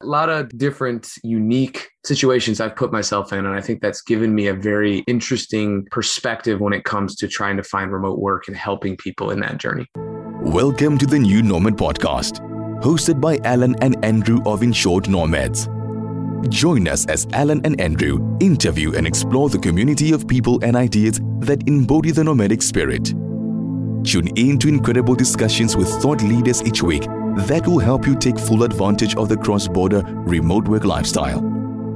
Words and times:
A 0.00 0.06
lot 0.06 0.30
of 0.30 0.56
different 0.56 1.14
unique 1.24 1.90
situations 2.06 2.60
I've 2.60 2.76
put 2.76 2.92
myself 2.92 3.32
in. 3.32 3.44
And 3.44 3.48
I 3.48 3.60
think 3.60 3.82
that's 3.82 4.00
given 4.00 4.32
me 4.32 4.46
a 4.46 4.54
very 4.54 4.98
interesting 5.08 5.88
perspective 5.90 6.60
when 6.60 6.72
it 6.72 6.84
comes 6.84 7.16
to 7.16 7.26
trying 7.26 7.56
to 7.56 7.64
find 7.64 7.90
remote 7.90 8.20
work 8.20 8.46
and 8.46 8.56
helping 8.56 8.96
people 8.96 9.32
in 9.32 9.40
that 9.40 9.58
journey. 9.58 9.86
Welcome 9.96 10.98
to 10.98 11.06
the 11.06 11.18
New 11.18 11.42
Nomad 11.42 11.76
podcast, 11.76 12.38
hosted 12.80 13.20
by 13.20 13.40
Allen 13.42 13.74
and 13.82 13.96
Andrew 14.04 14.38
of 14.46 14.62
Insured 14.62 15.08
Nomads. 15.08 15.68
Join 16.48 16.86
us 16.86 17.04
as 17.06 17.26
Allen 17.32 17.60
and 17.64 17.80
Andrew 17.80 18.38
interview 18.38 18.94
and 18.94 19.04
explore 19.04 19.48
the 19.48 19.58
community 19.58 20.12
of 20.12 20.28
people 20.28 20.62
and 20.62 20.76
ideas 20.76 21.20
that 21.40 21.66
embody 21.66 22.12
the 22.12 22.22
nomadic 22.22 22.62
spirit. 22.62 23.06
Tune 24.04 24.28
in 24.36 24.60
to 24.60 24.68
incredible 24.68 25.16
discussions 25.16 25.76
with 25.76 25.88
thought 26.00 26.22
leaders 26.22 26.62
each 26.62 26.84
week 26.84 27.02
that 27.40 27.66
will 27.66 27.78
help 27.78 28.06
you 28.06 28.16
take 28.16 28.38
full 28.38 28.62
advantage 28.62 29.16
of 29.16 29.28
the 29.28 29.36
cross 29.36 29.68
border 29.68 30.02
remote 30.26 30.66
work 30.68 30.84
lifestyle. 30.84 31.40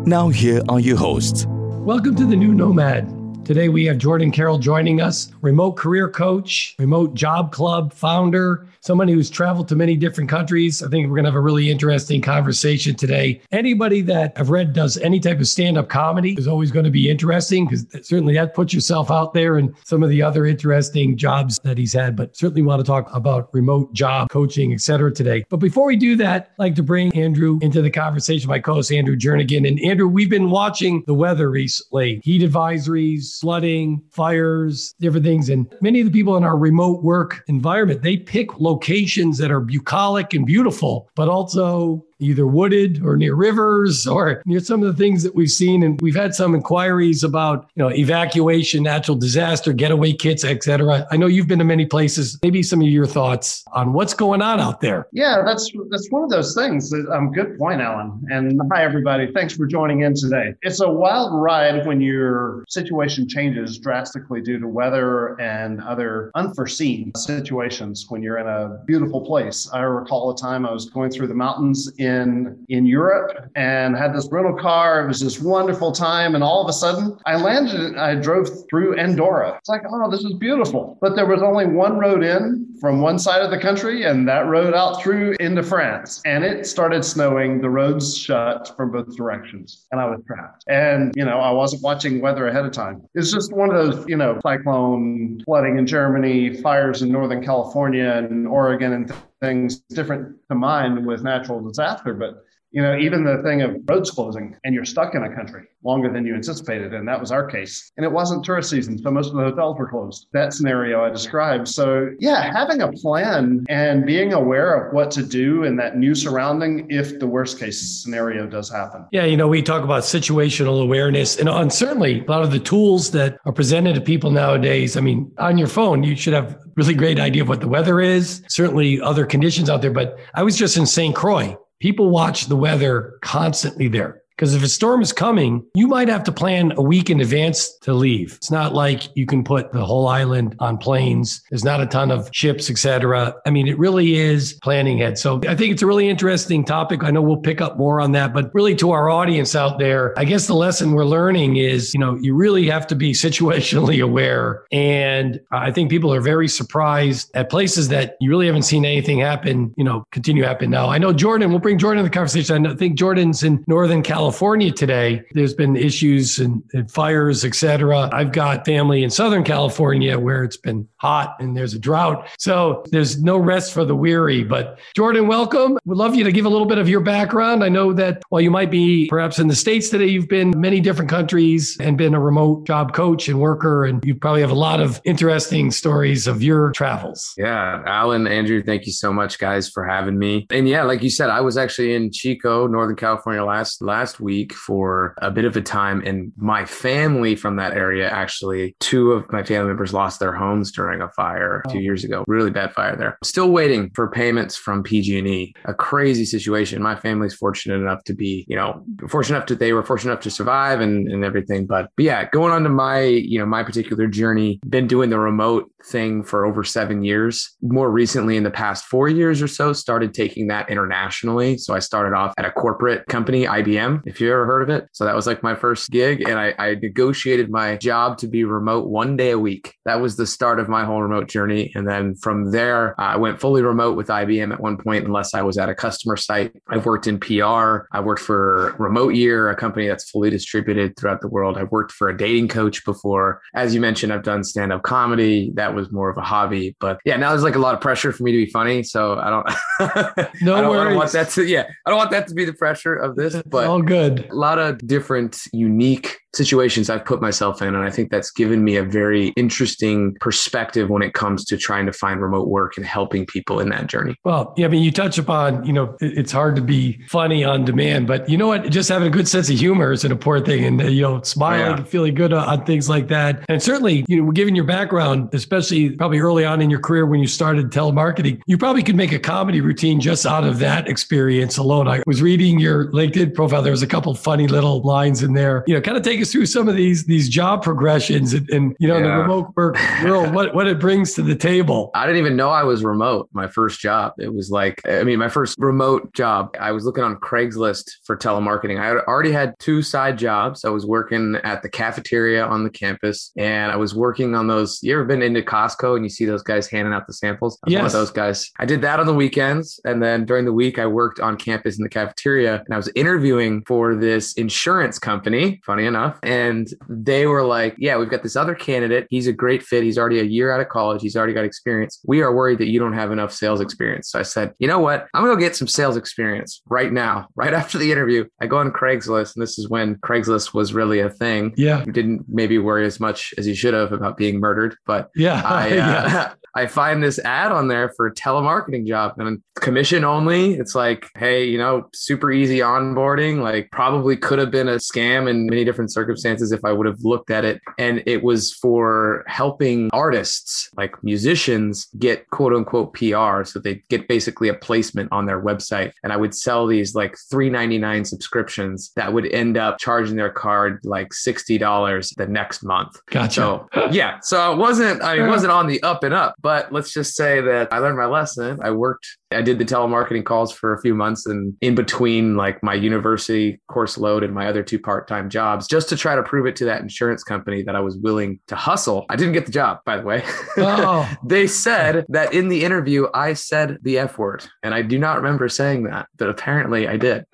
Now, 0.06 0.28
here 0.28 0.62
are 0.68 0.80
your 0.80 0.96
hosts. 0.96 1.46
Welcome 1.48 2.16
to 2.16 2.26
the 2.26 2.36
New 2.36 2.54
Nomad. 2.54 3.21
Today 3.44 3.68
we 3.68 3.84
have 3.86 3.98
Jordan 3.98 4.30
Carroll 4.30 4.56
joining 4.56 5.00
us, 5.00 5.32
remote 5.40 5.72
career 5.72 6.08
coach, 6.08 6.76
remote 6.78 7.14
job 7.14 7.50
club 7.50 7.92
founder, 7.92 8.68
somebody 8.80 9.12
who's 9.12 9.28
traveled 9.28 9.66
to 9.68 9.74
many 9.74 9.96
different 9.96 10.30
countries. 10.30 10.80
I 10.80 10.88
think 10.88 11.08
we're 11.08 11.16
going 11.16 11.24
to 11.24 11.30
have 11.30 11.36
a 11.36 11.40
really 11.40 11.68
interesting 11.68 12.22
conversation 12.22 12.94
today. 12.94 13.40
Anybody 13.50 14.00
that 14.02 14.32
I've 14.36 14.50
read 14.50 14.72
does 14.72 14.96
any 14.98 15.18
type 15.18 15.40
of 15.40 15.48
stand 15.48 15.76
up 15.76 15.88
comedy 15.88 16.34
is 16.34 16.46
always 16.46 16.70
going 16.70 16.84
to 16.84 16.90
be 16.90 17.10
interesting 17.10 17.66
because 17.66 17.84
certainly 18.06 18.34
that 18.34 18.54
puts 18.54 18.72
yourself 18.72 19.10
out 19.10 19.34
there 19.34 19.58
and 19.58 19.74
some 19.84 20.04
of 20.04 20.08
the 20.08 20.22
other 20.22 20.46
interesting 20.46 21.16
jobs 21.16 21.58
that 21.64 21.76
he's 21.76 21.92
had. 21.92 22.14
But 22.14 22.36
certainly 22.36 22.62
want 22.62 22.78
to 22.78 22.86
talk 22.86 23.12
about 23.12 23.52
remote 23.52 23.92
job 23.92 24.28
coaching, 24.30 24.72
etc. 24.72 25.12
today. 25.12 25.44
But 25.48 25.56
before 25.56 25.86
we 25.86 25.96
do 25.96 26.14
that, 26.16 26.52
I'd 26.52 26.62
like 26.62 26.74
to 26.76 26.82
bring 26.84 27.12
Andrew 27.16 27.58
into 27.60 27.82
the 27.82 27.90
conversation, 27.90 28.48
my 28.48 28.60
co 28.60 28.74
host, 28.74 28.92
Andrew 28.92 29.16
Jernigan. 29.16 29.66
And 29.66 29.80
Andrew, 29.80 30.06
we've 30.06 30.30
been 30.30 30.48
watching 30.48 31.02
the 31.08 31.14
weather 31.14 31.50
recently, 31.50 32.20
heat 32.22 32.42
advisories 32.42 33.31
flooding, 33.40 34.02
fires, 34.10 34.94
different 35.00 35.24
things. 35.24 35.48
And 35.48 35.72
many 35.80 36.00
of 36.00 36.06
the 36.06 36.12
people 36.12 36.36
in 36.36 36.44
our 36.44 36.56
remote 36.56 37.02
work 37.02 37.42
environment, 37.48 38.02
they 38.02 38.16
pick 38.16 38.60
locations 38.60 39.38
that 39.38 39.50
are 39.50 39.60
bucolic 39.60 40.34
and 40.34 40.46
beautiful, 40.46 41.08
but 41.14 41.28
also 41.28 42.04
either 42.22 42.46
wooded 42.46 43.02
or 43.04 43.16
near 43.16 43.34
rivers 43.34 44.06
or 44.06 44.42
near 44.46 44.60
some 44.60 44.82
of 44.82 44.86
the 44.86 45.02
things 45.02 45.22
that 45.22 45.34
we've 45.34 45.50
seen. 45.50 45.82
And 45.82 46.00
we've 46.00 46.14
had 46.14 46.34
some 46.34 46.54
inquiries 46.54 47.24
about, 47.24 47.68
you 47.74 47.82
know, 47.82 47.90
evacuation, 47.90 48.82
natural 48.82 49.16
disaster, 49.16 49.72
getaway 49.72 50.12
kits, 50.12 50.44
et 50.44 50.62
cetera. 50.62 51.06
I 51.10 51.16
know 51.16 51.26
you've 51.26 51.48
been 51.48 51.58
to 51.58 51.64
many 51.64 51.86
places. 51.86 52.38
Maybe 52.42 52.62
some 52.62 52.80
of 52.80 52.88
your 52.88 53.06
thoughts 53.06 53.64
on 53.72 53.92
what's 53.92 54.14
going 54.14 54.42
on 54.42 54.60
out 54.60 54.80
there. 54.80 55.08
Yeah, 55.12 55.42
that's 55.44 55.70
that's 55.90 56.08
one 56.10 56.22
of 56.22 56.30
those 56.30 56.54
things. 56.54 56.92
Um, 57.12 57.32
good 57.32 57.58
point, 57.58 57.80
Allen. 57.80 58.22
And 58.30 58.60
hi, 58.72 58.84
everybody. 58.84 59.32
Thanks 59.32 59.56
for 59.56 59.66
joining 59.66 60.02
in 60.02 60.14
today. 60.14 60.54
It's 60.62 60.80
a 60.80 60.88
wild 60.88 61.40
ride 61.42 61.86
when 61.86 62.00
your 62.00 62.64
situation 62.68 63.28
changes 63.28 63.78
drastically 63.78 64.40
due 64.42 64.58
to 64.60 64.68
weather 64.68 65.40
and 65.40 65.80
other 65.82 66.30
unforeseen 66.34 67.12
situations 67.16 68.06
when 68.08 68.22
you're 68.22 68.38
in 68.38 68.46
a 68.46 68.78
beautiful 68.86 69.20
place. 69.20 69.68
I 69.72 69.80
recall 69.80 70.30
a 70.30 70.36
time 70.36 70.66
I 70.66 70.72
was 70.72 70.88
going 70.90 71.10
through 71.10 71.28
the 71.28 71.34
mountains 71.34 71.90
in 71.98 72.11
in 72.12 72.64
in 72.68 72.86
Europe 72.86 73.50
and 73.54 73.96
had 73.96 74.14
this 74.14 74.28
rental 74.30 74.56
car. 74.56 75.04
It 75.04 75.08
was 75.08 75.20
this 75.20 75.40
wonderful 75.40 75.92
time, 75.92 76.34
and 76.34 76.44
all 76.44 76.62
of 76.62 76.68
a 76.68 76.72
sudden, 76.72 77.18
I 77.26 77.36
landed. 77.36 77.96
I 77.96 78.14
drove 78.14 78.48
through 78.68 78.98
Andorra. 78.98 79.56
It's 79.58 79.68
like, 79.68 79.82
oh, 79.88 80.10
this 80.10 80.24
is 80.24 80.34
beautiful. 80.34 80.98
But 81.00 81.16
there 81.16 81.26
was 81.26 81.42
only 81.42 81.66
one 81.66 81.98
road 81.98 82.22
in 82.22 82.66
from 82.80 83.00
one 83.00 83.18
side 83.18 83.42
of 83.42 83.50
the 83.50 83.58
country, 83.58 84.04
and 84.04 84.28
that 84.28 84.46
road 84.46 84.74
out 84.74 85.02
through 85.02 85.36
into 85.40 85.62
France. 85.62 86.20
And 86.24 86.44
it 86.44 86.66
started 86.66 87.04
snowing. 87.04 87.60
The 87.60 87.70
roads 87.70 88.16
shut 88.16 88.72
from 88.76 88.92
both 88.92 89.16
directions, 89.16 89.86
and 89.90 90.00
I 90.00 90.06
was 90.06 90.20
trapped. 90.26 90.64
And 90.68 91.12
you 91.16 91.24
know, 91.24 91.38
I 91.38 91.50
wasn't 91.50 91.82
watching 91.82 92.20
weather 92.20 92.48
ahead 92.48 92.64
of 92.64 92.72
time. 92.72 93.02
It's 93.14 93.32
just 93.32 93.52
one 93.52 93.70
of 93.74 93.76
those, 93.76 94.08
you 94.08 94.16
know, 94.16 94.40
cyclone 94.42 95.40
flooding 95.44 95.78
in 95.78 95.86
Germany, 95.86 96.60
fires 96.62 97.02
in 97.02 97.10
Northern 97.10 97.42
California 97.44 98.10
and 98.16 98.46
Oregon, 98.46 98.92
and 98.92 99.12
things 99.42 99.80
different 99.90 100.36
to 100.48 100.54
mine 100.54 101.04
with 101.04 101.22
natural 101.22 101.60
disaster, 101.60 102.14
but 102.14 102.44
you 102.72 102.82
know, 102.82 102.96
even 102.96 103.24
the 103.24 103.42
thing 103.42 103.62
of 103.62 103.76
roads 103.86 104.10
closing 104.10 104.56
and 104.64 104.74
you're 104.74 104.84
stuck 104.84 105.14
in 105.14 105.22
a 105.22 105.34
country 105.34 105.64
longer 105.84 106.12
than 106.12 106.24
you 106.24 106.34
anticipated. 106.34 106.94
And 106.94 107.06
that 107.08 107.20
was 107.20 107.32
our 107.32 107.46
case. 107.46 107.92
And 107.96 108.06
it 108.06 108.10
wasn't 108.10 108.44
tourist 108.44 108.70
season. 108.70 108.98
So 108.98 109.10
most 109.10 109.28
of 109.28 109.34
the 109.34 109.42
hotels 109.42 109.76
were 109.78 109.88
closed. 109.88 110.28
That 110.32 110.52
scenario 110.52 111.04
I 111.04 111.10
described. 111.10 111.68
So 111.68 112.10
yeah, 112.18 112.52
having 112.52 112.82
a 112.82 112.90
plan 112.92 113.64
and 113.68 114.06
being 114.06 114.32
aware 114.32 114.74
of 114.74 114.94
what 114.94 115.10
to 115.12 115.22
do 115.22 115.64
in 115.64 115.76
that 115.76 115.96
new 115.96 116.14
surrounding 116.14 116.86
if 116.90 117.18
the 117.18 117.26
worst 117.26 117.58
case 117.58 118.02
scenario 118.02 118.46
does 118.46 118.70
happen. 118.70 119.06
Yeah. 119.12 119.24
You 119.24 119.36
know, 119.36 119.48
we 119.48 119.62
talk 119.62 119.82
about 119.82 120.02
situational 120.02 120.82
awareness 120.82 121.36
and, 121.38 121.72
certainly 121.72 122.20
a 122.20 122.30
lot 122.30 122.42
of 122.42 122.50
the 122.50 122.58
tools 122.58 123.10
that 123.10 123.38
are 123.44 123.52
presented 123.52 123.94
to 123.94 124.00
people 124.00 124.30
nowadays. 124.30 124.96
I 124.96 125.00
mean, 125.00 125.30
on 125.38 125.58
your 125.58 125.68
phone, 125.68 126.02
you 126.02 126.16
should 126.16 126.32
have 126.32 126.58
really 126.76 126.94
great 126.94 127.18
idea 127.20 127.42
of 127.42 127.48
what 127.48 127.60
the 127.60 127.68
weather 127.68 128.00
is, 128.00 128.42
certainly 128.48 129.00
other 129.00 129.26
conditions 129.26 129.68
out 129.68 129.82
there. 129.82 129.90
But 129.90 130.18
I 130.34 130.42
was 130.42 130.56
just 130.56 130.76
in 130.76 130.86
St. 130.86 131.14
Croix 131.14 131.56
people 131.82 132.10
watch 132.10 132.46
the 132.46 132.54
weather 132.54 133.18
constantly 133.22 133.88
there. 133.88 134.21
Because 134.42 134.56
if 134.56 134.64
a 134.64 134.68
storm 134.68 135.02
is 135.02 135.12
coming, 135.12 135.64
you 135.72 135.86
might 135.86 136.08
have 136.08 136.24
to 136.24 136.32
plan 136.32 136.72
a 136.76 136.82
week 136.82 137.10
in 137.10 137.20
advance 137.20 137.78
to 137.82 137.94
leave. 137.94 138.34
It's 138.38 138.50
not 138.50 138.74
like 138.74 139.16
you 139.16 139.24
can 139.24 139.44
put 139.44 139.70
the 139.70 139.84
whole 139.84 140.08
island 140.08 140.56
on 140.58 140.78
planes. 140.78 141.40
There's 141.48 141.62
not 141.62 141.80
a 141.80 141.86
ton 141.86 142.10
of 142.10 142.28
ships, 142.32 142.68
etc. 142.68 143.36
I 143.46 143.50
mean, 143.50 143.68
it 143.68 143.78
really 143.78 144.16
is 144.16 144.54
planning 144.54 145.00
ahead. 145.00 145.16
So 145.16 145.40
I 145.46 145.54
think 145.54 145.72
it's 145.72 145.82
a 145.82 145.86
really 145.86 146.08
interesting 146.08 146.64
topic. 146.64 147.04
I 147.04 147.12
know 147.12 147.22
we'll 147.22 147.36
pick 147.36 147.60
up 147.60 147.78
more 147.78 148.00
on 148.00 148.10
that, 148.12 148.34
but 148.34 148.52
really 148.52 148.74
to 148.74 148.90
our 148.90 149.08
audience 149.08 149.54
out 149.54 149.78
there, 149.78 150.12
I 150.18 150.24
guess 150.24 150.48
the 150.48 150.56
lesson 150.56 150.90
we're 150.90 151.04
learning 151.04 151.58
is, 151.58 151.94
you 151.94 152.00
know, 152.00 152.18
you 152.20 152.34
really 152.34 152.66
have 152.66 152.84
to 152.88 152.96
be 152.96 153.12
situationally 153.12 154.02
aware. 154.02 154.64
And 154.72 155.38
I 155.52 155.70
think 155.70 155.88
people 155.88 156.12
are 156.12 156.20
very 156.20 156.48
surprised 156.48 157.30
at 157.34 157.48
places 157.48 157.90
that 157.90 158.16
you 158.18 158.28
really 158.28 158.46
haven't 158.46 158.62
seen 158.62 158.84
anything 158.84 159.20
happen, 159.20 159.72
you 159.76 159.84
know, 159.84 160.02
continue 160.10 160.42
to 160.42 160.48
happen 160.48 160.68
now. 160.68 160.88
I 160.88 160.98
know 160.98 161.12
Jordan, 161.12 161.50
we'll 161.50 161.60
bring 161.60 161.78
Jordan 161.78 162.00
in 162.00 162.04
the 162.04 162.10
conversation. 162.10 162.66
I 162.66 162.74
think 162.74 162.98
Jordan's 162.98 163.44
in 163.44 163.62
Northern 163.68 164.02
California 164.02 164.31
California 164.32 164.72
today, 164.72 165.22
there's 165.32 165.52
been 165.52 165.76
issues 165.76 166.38
and, 166.38 166.62
and 166.72 166.90
fires, 166.90 167.44
et 167.44 167.54
cetera. 167.54 168.08
I've 168.14 168.32
got 168.32 168.64
family 168.64 169.02
in 169.02 169.10
Southern 169.10 169.44
California 169.44 170.18
where 170.18 170.42
it's 170.42 170.56
been 170.56 170.88
hot 170.96 171.36
and 171.38 171.54
there's 171.54 171.74
a 171.74 171.78
drought. 171.78 172.26
So 172.38 172.82
there's 172.90 173.22
no 173.22 173.36
rest 173.36 173.74
for 173.74 173.84
the 173.84 173.94
weary. 173.94 174.42
But 174.42 174.78
Jordan, 174.96 175.26
welcome. 175.26 175.76
Would 175.84 175.98
love 175.98 176.14
you 176.14 176.24
to 176.24 176.32
give 176.32 176.46
a 176.46 176.48
little 176.48 176.66
bit 176.66 176.78
of 176.78 176.88
your 176.88 177.00
background. 177.00 177.62
I 177.62 177.68
know 177.68 177.92
that 177.92 178.22
while 178.30 178.40
you 178.40 178.50
might 178.50 178.70
be 178.70 179.06
perhaps 179.08 179.38
in 179.38 179.48
the 179.48 179.54
States 179.54 179.90
today, 179.90 180.06
you've 180.06 180.28
been 180.28 180.58
many 180.58 180.80
different 180.80 181.10
countries 181.10 181.76
and 181.78 181.98
been 181.98 182.14
a 182.14 182.20
remote 182.20 182.66
job 182.66 182.94
coach 182.94 183.28
and 183.28 183.38
worker. 183.38 183.84
And 183.84 184.02
you 184.02 184.14
probably 184.14 184.40
have 184.40 184.50
a 184.50 184.54
lot 184.54 184.80
of 184.80 184.98
interesting 185.04 185.70
stories 185.70 186.26
of 186.26 186.42
your 186.42 186.70
travels. 186.70 187.34
Yeah. 187.36 187.82
Allen, 187.84 188.26
Andrew, 188.26 188.62
thank 188.62 188.86
you 188.86 188.92
so 188.92 189.12
much, 189.12 189.38
guys, 189.38 189.68
for 189.68 189.84
having 189.84 190.18
me. 190.18 190.46
And 190.48 190.66
yeah, 190.66 190.84
like 190.84 191.02
you 191.02 191.10
said, 191.10 191.28
I 191.28 191.42
was 191.42 191.58
actually 191.58 191.94
in 191.94 192.10
Chico, 192.10 192.66
Northern 192.66 192.96
California 192.96 193.44
last 193.44 193.82
last 193.82 194.21
week 194.22 194.54
for 194.54 195.14
a 195.18 195.30
bit 195.30 195.44
of 195.44 195.56
a 195.56 195.60
time. 195.60 196.02
And 196.04 196.32
my 196.36 196.64
family 196.64 197.34
from 197.34 197.56
that 197.56 197.72
area 197.72 198.08
actually, 198.08 198.76
two 198.80 199.12
of 199.12 199.30
my 199.32 199.42
family 199.42 199.68
members 199.68 199.92
lost 199.92 200.20
their 200.20 200.32
homes 200.32 200.72
during 200.72 201.00
a 201.00 201.08
fire 201.10 201.62
few 201.70 201.80
oh. 201.80 201.82
years 201.82 202.04
ago. 202.04 202.24
Really 202.26 202.50
bad 202.50 202.72
fire 202.72 202.96
there. 202.96 203.18
Still 203.24 203.50
waiting 203.50 203.90
for 203.94 204.08
payments 204.10 204.56
from 204.56 204.82
PG&E. 204.82 205.54
A 205.64 205.74
crazy 205.74 206.24
situation. 206.24 206.82
My 206.82 206.96
family's 206.96 207.34
fortunate 207.34 207.80
enough 207.80 208.04
to 208.04 208.14
be, 208.14 208.44
you 208.48 208.56
know, 208.56 208.84
fortunate 209.08 209.36
enough 209.36 209.46
to 209.46 209.54
they 209.54 209.72
were 209.72 209.82
fortunate 209.82 210.12
enough 210.12 210.22
to 210.24 210.30
survive 210.30 210.80
and, 210.80 211.08
and 211.08 211.24
everything. 211.24 211.66
But, 211.66 211.90
but 211.96 212.04
yeah, 212.04 212.28
going 212.30 212.52
on 212.52 212.62
to 212.64 212.68
my, 212.68 213.02
you 213.02 213.38
know, 213.38 213.46
my 213.46 213.62
particular 213.62 214.06
journey, 214.06 214.60
been 214.68 214.86
doing 214.86 215.10
the 215.10 215.18
remote 215.18 215.71
thing 215.84 216.22
for 216.22 216.44
over 216.44 216.64
seven 216.64 217.04
years. 217.04 217.56
More 217.62 217.90
recently, 217.90 218.36
in 218.36 218.42
the 218.42 218.50
past 218.50 218.84
four 218.84 219.08
years 219.08 219.42
or 219.42 219.48
so, 219.48 219.72
started 219.72 220.14
taking 220.14 220.48
that 220.48 220.70
internationally. 220.70 221.58
So 221.58 221.74
I 221.74 221.78
started 221.78 222.16
off 222.16 222.34
at 222.38 222.44
a 222.44 222.50
corporate 222.50 223.06
company, 223.06 223.44
IBM, 223.44 224.02
if 224.06 224.20
you 224.20 224.32
ever 224.32 224.46
heard 224.46 224.62
of 224.62 224.68
it. 224.70 224.88
So 224.92 225.04
that 225.04 225.14
was 225.14 225.26
like 225.26 225.42
my 225.42 225.54
first 225.54 225.90
gig. 225.90 226.28
And 226.28 226.38
I, 226.38 226.54
I 226.58 226.74
negotiated 226.74 227.50
my 227.50 227.76
job 227.76 228.18
to 228.18 228.28
be 228.28 228.44
remote 228.44 228.88
one 228.88 229.16
day 229.16 229.30
a 229.30 229.38
week. 229.38 229.74
That 229.84 230.00
was 230.00 230.16
the 230.16 230.26
start 230.26 230.60
of 230.60 230.68
my 230.68 230.84
whole 230.84 231.02
remote 231.02 231.28
journey. 231.28 231.72
And 231.74 231.88
then 231.88 232.14
from 232.16 232.50
there, 232.50 233.00
uh, 233.00 233.04
I 233.04 233.16
went 233.16 233.40
fully 233.40 233.62
remote 233.62 233.96
with 233.96 234.08
IBM 234.08 234.52
at 234.52 234.60
one 234.60 234.76
point, 234.76 235.04
unless 235.04 235.34
I 235.34 235.42
was 235.42 235.58
at 235.58 235.68
a 235.68 235.74
customer 235.74 236.16
site. 236.16 236.52
I've 236.68 236.86
worked 236.86 237.06
in 237.06 237.18
PR. 237.18 237.86
I 237.92 238.00
worked 238.00 238.22
for 238.22 238.74
Remote 238.78 239.14
Year, 239.14 239.50
a 239.50 239.56
company 239.56 239.88
that's 239.88 240.08
fully 240.10 240.30
distributed 240.30 240.96
throughout 240.96 241.20
the 241.20 241.28
world. 241.28 241.58
I've 241.58 241.70
worked 241.70 241.92
for 241.92 242.08
a 242.08 242.16
dating 242.16 242.48
coach 242.48 242.84
before. 242.84 243.40
As 243.54 243.74
you 243.74 243.80
mentioned, 243.80 244.12
I've 244.12 244.22
done 244.22 244.44
stand 244.44 244.72
up 244.72 244.82
comedy. 244.82 245.50
That 245.54 245.71
was 245.74 245.90
more 245.90 246.10
of 246.10 246.16
a 246.16 246.22
hobby. 246.22 246.76
But 246.80 247.00
yeah, 247.04 247.16
now 247.16 247.30
there's 247.30 247.42
like 247.42 247.56
a 247.56 247.60
lot 247.60 247.74
of 247.74 247.80
pressure 247.80 248.12
for 248.12 248.22
me 248.22 248.32
to 248.32 248.38
be 248.38 248.50
funny. 248.50 248.82
So 248.82 249.18
I 249.18 249.30
don't, 249.30 249.46
no 250.42 250.54
I 250.54 250.60
don't. 250.60 250.76
I 250.76 250.84
don't 250.84 250.96
want 250.96 251.12
that 251.12 251.30
to, 251.30 251.44
yeah, 251.44 251.66
I 251.86 251.90
don't 251.90 251.98
want 251.98 252.10
that 252.10 252.28
to 252.28 252.34
be 252.34 252.44
the 252.44 252.52
pressure 252.52 252.94
of 252.94 253.16
this, 253.16 253.40
but 253.46 253.66
all 253.66 253.82
good. 253.82 254.28
A 254.30 254.34
lot 254.34 254.58
of 254.58 254.78
different 254.86 255.40
unique 255.52 256.18
situations 256.34 256.88
I've 256.88 257.04
put 257.04 257.20
myself 257.20 257.60
in. 257.60 257.68
And 257.68 257.84
I 257.84 257.90
think 257.90 258.10
that's 258.10 258.30
given 258.30 258.64
me 258.64 258.76
a 258.76 258.82
very 258.82 259.28
interesting 259.36 260.14
perspective 260.20 260.88
when 260.88 261.02
it 261.02 261.14
comes 261.14 261.44
to 261.46 261.56
trying 261.56 261.86
to 261.86 261.92
find 261.92 262.20
remote 262.20 262.48
work 262.48 262.76
and 262.76 262.86
helping 262.86 263.26
people 263.26 263.60
in 263.60 263.68
that 263.70 263.86
journey. 263.86 264.16
Well, 264.24 264.54
yeah, 264.56 264.66
I 264.66 264.68
mean, 264.68 264.82
you 264.82 264.90
touch 264.90 265.18
upon, 265.18 265.64
you 265.66 265.72
know, 265.72 265.96
it's 266.00 266.32
hard 266.32 266.56
to 266.56 266.62
be 266.62 267.00
funny 267.08 267.44
on 267.44 267.64
demand, 267.64 268.06
but 268.06 268.28
you 268.28 268.36
know 268.38 268.46
what? 268.48 268.70
Just 268.70 268.88
having 268.88 269.08
a 269.08 269.10
good 269.10 269.28
sense 269.28 269.50
of 269.50 269.58
humor 269.58 269.92
is 269.92 270.04
an 270.04 270.12
important 270.12 270.46
thing. 270.46 270.64
And, 270.64 270.80
you 270.92 271.02
know, 271.02 271.20
smiling 271.22 271.60
yeah. 271.60 271.76
and 271.76 271.88
feeling 271.88 272.14
good 272.14 272.32
on 272.32 272.64
things 272.64 272.88
like 272.88 273.08
that. 273.08 273.44
And 273.48 273.62
certainly, 273.62 274.04
you 274.08 274.22
know, 274.22 274.30
given 274.30 274.54
your 274.54 274.64
background, 274.64 275.34
especially 275.34 275.90
probably 275.90 276.18
early 276.18 276.44
on 276.44 276.62
in 276.62 276.70
your 276.70 276.80
career 276.80 277.04
when 277.06 277.20
you 277.20 277.26
started 277.26 277.70
telemarketing, 277.70 278.40
you 278.46 278.56
probably 278.56 278.82
could 278.82 278.96
make 278.96 279.12
a 279.12 279.18
comedy 279.18 279.60
routine 279.60 280.00
just 280.00 280.24
out 280.24 280.44
of 280.44 280.58
that 280.60 280.88
experience 280.88 281.58
alone. 281.58 281.88
I 281.88 282.02
was 282.06 282.22
reading 282.22 282.58
your 282.58 282.90
LinkedIn 282.92 283.34
profile. 283.34 283.62
There 283.62 283.72
was 283.72 283.82
a 283.82 283.86
couple 283.86 284.14
funny 284.14 284.48
little 284.48 284.80
lines 284.82 285.22
in 285.22 285.34
there. 285.34 285.64
You 285.66 285.74
know, 285.74 285.80
kind 285.80 285.96
of 285.96 286.02
take 286.02 286.21
us 286.22 286.32
through 286.32 286.46
some 286.46 286.68
of 286.68 286.76
these 286.76 287.04
these 287.04 287.28
job 287.28 287.62
progressions 287.62 288.32
and, 288.32 288.48
and 288.50 288.76
you 288.78 288.88
know, 288.88 288.96
yeah. 288.96 289.02
the 289.02 289.22
remote 289.22 289.52
work 289.56 289.76
world, 290.02 290.34
what 290.34 290.54
what 290.54 290.66
it 290.66 290.78
brings 290.78 291.14
to 291.14 291.22
the 291.22 291.34
table. 291.34 291.90
I 291.94 292.06
didn't 292.06 292.18
even 292.18 292.36
know 292.36 292.50
I 292.50 292.62
was 292.62 292.84
remote. 292.84 293.28
My 293.32 293.48
first 293.48 293.80
job. 293.80 294.12
It 294.18 294.32
was 294.32 294.50
like, 294.50 294.80
I 294.86 295.04
mean, 295.04 295.18
my 295.18 295.28
first 295.28 295.58
remote 295.58 296.14
job. 296.14 296.56
I 296.60 296.72
was 296.72 296.84
looking 296.84 297.04
on 297.04 297.16
Craigslist 297.16 297.90
for 298.04 298.16
telemarketing. 298.16 298.80
I 298.80 299.00
already 299.04 299.32
had 299.32 299.54
two 299.58 299.82
side 299.82 300.18
jobs. 300.18 300.64
I 300.64 300.70
was 300.70 300.86
working 300.86 301.36
at 301.44 301.62
the 301.62 301.68
cafeteria 301.68 302.44
on 302.44 302.64
the 302.64 302.70
campus, 302.70 303.32
and 303.36 303.72
I 303.72 303.76
was 303.76 303.94
working 303.94 304.34
on 304.34 304.46
those. 304.46 304.78
You 304.82 304.94
ever 304.94 305.04
been 305.04 305.22
into 305.22 305.42
Costco 305.42 305.96
and 305.96 306.04
you 306.04 306.10
see 306.10 306.24
those 306.24 306.42
guys 306.42 306.68
handing 306.68 306.94
out 306.94 307.06
the 307.06 307.12
samples? 307.12 307.58
I 307.66 307.70
yes. 307.70 307.92
those 307.92 308.10
guys. 308.10 308.50
I 308.58 308.64
did 308.64 308.80
that 308.82 309.00
on 309.00 309.06
the 309.06 309.14
weekends, 309.14 309.80
and 309.84 310.02
then 310.02 310.24
during 310.24 310.44
the 310.44 310.52
week, 310.52 310.78
I 310.78 310.86
worked 310.86 311.20
on 311.20 311.36
campus 311.36 311.76
in 311.78 311.82
the 311.82 311.88
cafeteria, 311.88 312.62
and 312.64 312.74
I 312.74 312.76
was 312.76 312.90
interviewing 312.94 313.64
for 313.66 313.94
this 313.94 314.34
insurance 314.34 314.98
company. 314.98 315.60
Funny 315.64 315.86
enough, 315.86 316.11
and 316.22 316.68
they 316.88 317.26
were 317.26 317.44
like, 317.44 317.74
"Yeah, 317.78 317.96
we've 317.96 318.10
got 318.10 318.22
this 318.22 318.36
other 318.36 318.54
candidate. 318.54 319.06
He's 319.10 319.26
a 319.26 319.32
great 319.32 319.62
fit. 319.62 319.82
He's 319.82 319.98
already 319.98 320.20
a 320.20 320.24
year 320.24 320.52
out 320.52 320.60
of 320.60 320.68
college. 320.68 321.02
He's 321.02 321.16
already 321.16 321.32
got 321.32 321.44
experience. 321.44 322.00
We 322.06 322.22
are 322.22 322.34
worried 322.34 322.58
that 322.58 322.68
you 322.68 322.78
don't 322.78 322.92
have 322.92 323.12
enough 323.12 323.32
sales 323.32 323.60
experience." 323.60 324.10
So 324.10 324.18
I 324.18 324.22
said, 324.22 324.52
"You 324.58 324.68
know 324.68 324.78
what? 324.78 325.06
I'm 325.14 325.22
gonna 325.22 325.34
go 325.34 325.40
get 325.40 325.56
some 325.56 325.68
sales 325.68 325.96
experience 325.96 326.62
right 326.66 326.92
now. 326.92 327.28
Right 327.42 327.54
after 327.54 327.76
the 327.76 327.90
interview, 327.90 328.24
I 328.40 328.46
go 328.46 328.58
on 328.58 328.70
Craigslist, 328.70 329.34
and 329.34 329.42
this 329.42 329.58
is 329.58 329.68
when 329.68 329.96
Craigslist 329.96 330.54
was 330.54 330.72
really 330.72 331.00
a 331.00 331.10
thing. 331.10 331.52
Yeah, 331.56 331.84
didn't 331.84 332.24
maybe 332.28 332.58
worry 332.58 332.86
as 332.86 333.00
much 333.00 333.34
as 333.36 333.48
you 333.48 333.54
should 333.54 333.74
have 333.74 333.90
about 333.90 334.16
being 334.16 334.38
murdered, 334.38 334.76
but 334.86 335.10
yeah, 335.16 335.42
I, 335.44 335.70
uh, 335.70 335.74
yeah. 335.74 336.32
I 336.54 336.66
find 336.66 337.02
this 337.02 337.18
ad 337.20 337.52
on 337.52 337.68
there 337.68 337.92
for 337.96 338.06
a 338.06 338.14
telemarketing 338.14 338.86
job 338.86 339.14
and 339.18 339.42
commission 339.56 340.04
only. 340.04 340.54
It's 340.54 340.74
like, 340.74 341.08
hey, 341.16 341.44
you 341.44 341.56
know, 341.56 341.88
super 341.94 342.30
easy 342.30 342.58
onboarding. 342.58 343.40
Like, 343.42 343.70
probably 343.70 344.16
could 344.16 344.38
have 344.38 344.50
been 344.50 344.68
a 344.68 344.76
scam 344.76 345.28
in 345.28 345.46
many 345.46 345.64
different 345.64 345.92
circumstances 345.92 346.52
if 346.52 346.64
I 346.64 346.72
would 346.72 346.86
have 346.86 347.02
looked 347.02 347.30
at 347.30 347.44
it. 347.44 347.60
And 347.78 348.02
it 348.06 348.22
was 348.22 348.52
for 348.52 349.24
helping 349.26 349.88
artists, 349.92 350.68
like 350.76 351.02
musicians, 351.02 351.86
get 351.98 352.28
quote 352.30 352.52
unquote 352.52 352.92
PR. 352.94 353.44
So 353.44 353.58
they 353.58 353.82
get 353.88 354.08
basically 354.08 354.48
a 354.48 354.54
placement 354.54 355.10
on 355.10 355.26
their 355.26 355.40
website. 355.40 355.92
And 356.02 356.12
I 356.12 356.16
would 356.16 356.34
sell 356.34 356.66
these 356.66 356.94
like 356.94 357.16
$3.99 357.32 358.06
subscriptions 358.06 358.92
that 358.96 359.12
would 359.12 359.32
end 359.32 359.56
up 359.56 359.78
charging 359.78 360.16
their 360.16 360.30
card 360.30 360.80
like 360.84 361.08
$60 361.10 362.16
the 362.16 362.26
next 362.26 362.62
month. 362.62 362.98
Gotcha. 363.10 363.32
So, 363.32 363.68
yeah. 363.90 364.18
So 364.20 364.52
it 364.52 364.58
wasn't, 364.58 365.02
I 365.02 365.14
mean, 365.16 365.26
it 365.26 365.28
wasn't 365.28 365.52
on 365.52 365.66
the 365.66 365.82
up 365.82 366.04
and 366.04 366.12
up 366.12 366.34
but 366.42 366.72
let's 366.72 366.92
just 366.92 367.14
say 367.14 367.40
that 367.40 367.72
I 367.72 367.78
learned 367.78 367.96
my 367.96 368.06
lesson. 368.06 368.58
I 368.62 368.72
worked 368.72 369.06
I 369.32 369.42
did 369.42 369.58
the 369.58 369.64
telemarketing 369.64 370.24
calls 370.24 370.52
for 370.52 370.72
a 370.72 370.80
few 370.80 370.94
months 370.94 371.26
and 371.26 371.54
in 371.60 371.74
between 371.74 372.36
like 372.36 372.62
my 372.62 372.74
university 372.74 373.60
course 373.68 373.98
load 373.98 374.22
and 374.22 374.34
my 374.34 374.46
other 374.46 374.62
two 374.62 374.78
part-time 374.78 375.28
jobs 375.30 375.66
just 375.66 375.88
to 375.90 375.96
try 375.96 376.14
to 376.14 376.22
prove 376.22 376.46
it 376.46 376.56
to 376.56 376.64
that 376.66 376.80
insurance 376.80 377.22
company 377.22 377.62
that 377.62 377.74
I 377.74 377.80
was 377.80 377.96
willing 377.96 378.40
to 378.48 378.56
hustle. 378.56 379.06
I 379.08 379.16
didn't 379.16 379.32
get 379.32 379.46
the 379.46 379.52
job, 379.52 379.80
by 379.84 379.98
the 379.98 380.04
way. 380.04 380.24
Oh. 380.56 381.10
they 381.24 381.46
said 381.46 382.04
that 382.08 382.32
in 382.32 382.48
the 382.48 382.64
interview 382.64 383.06
I 383.14 383.34
said 383.34 383.78
the 383.82 383.98
F 383.98 384.18
word 384.18 384.44
and 384.62 384.74
I 384.74 384.82
do 384.82 384.98
not 384.98 385.16
remember 385.16 385.48
saying 385.48 385.84
that, 385.84 386.08
but 386.16 386.28
apparently 386.28 386.88
I 386.88 386.96
did. 386.96 387.26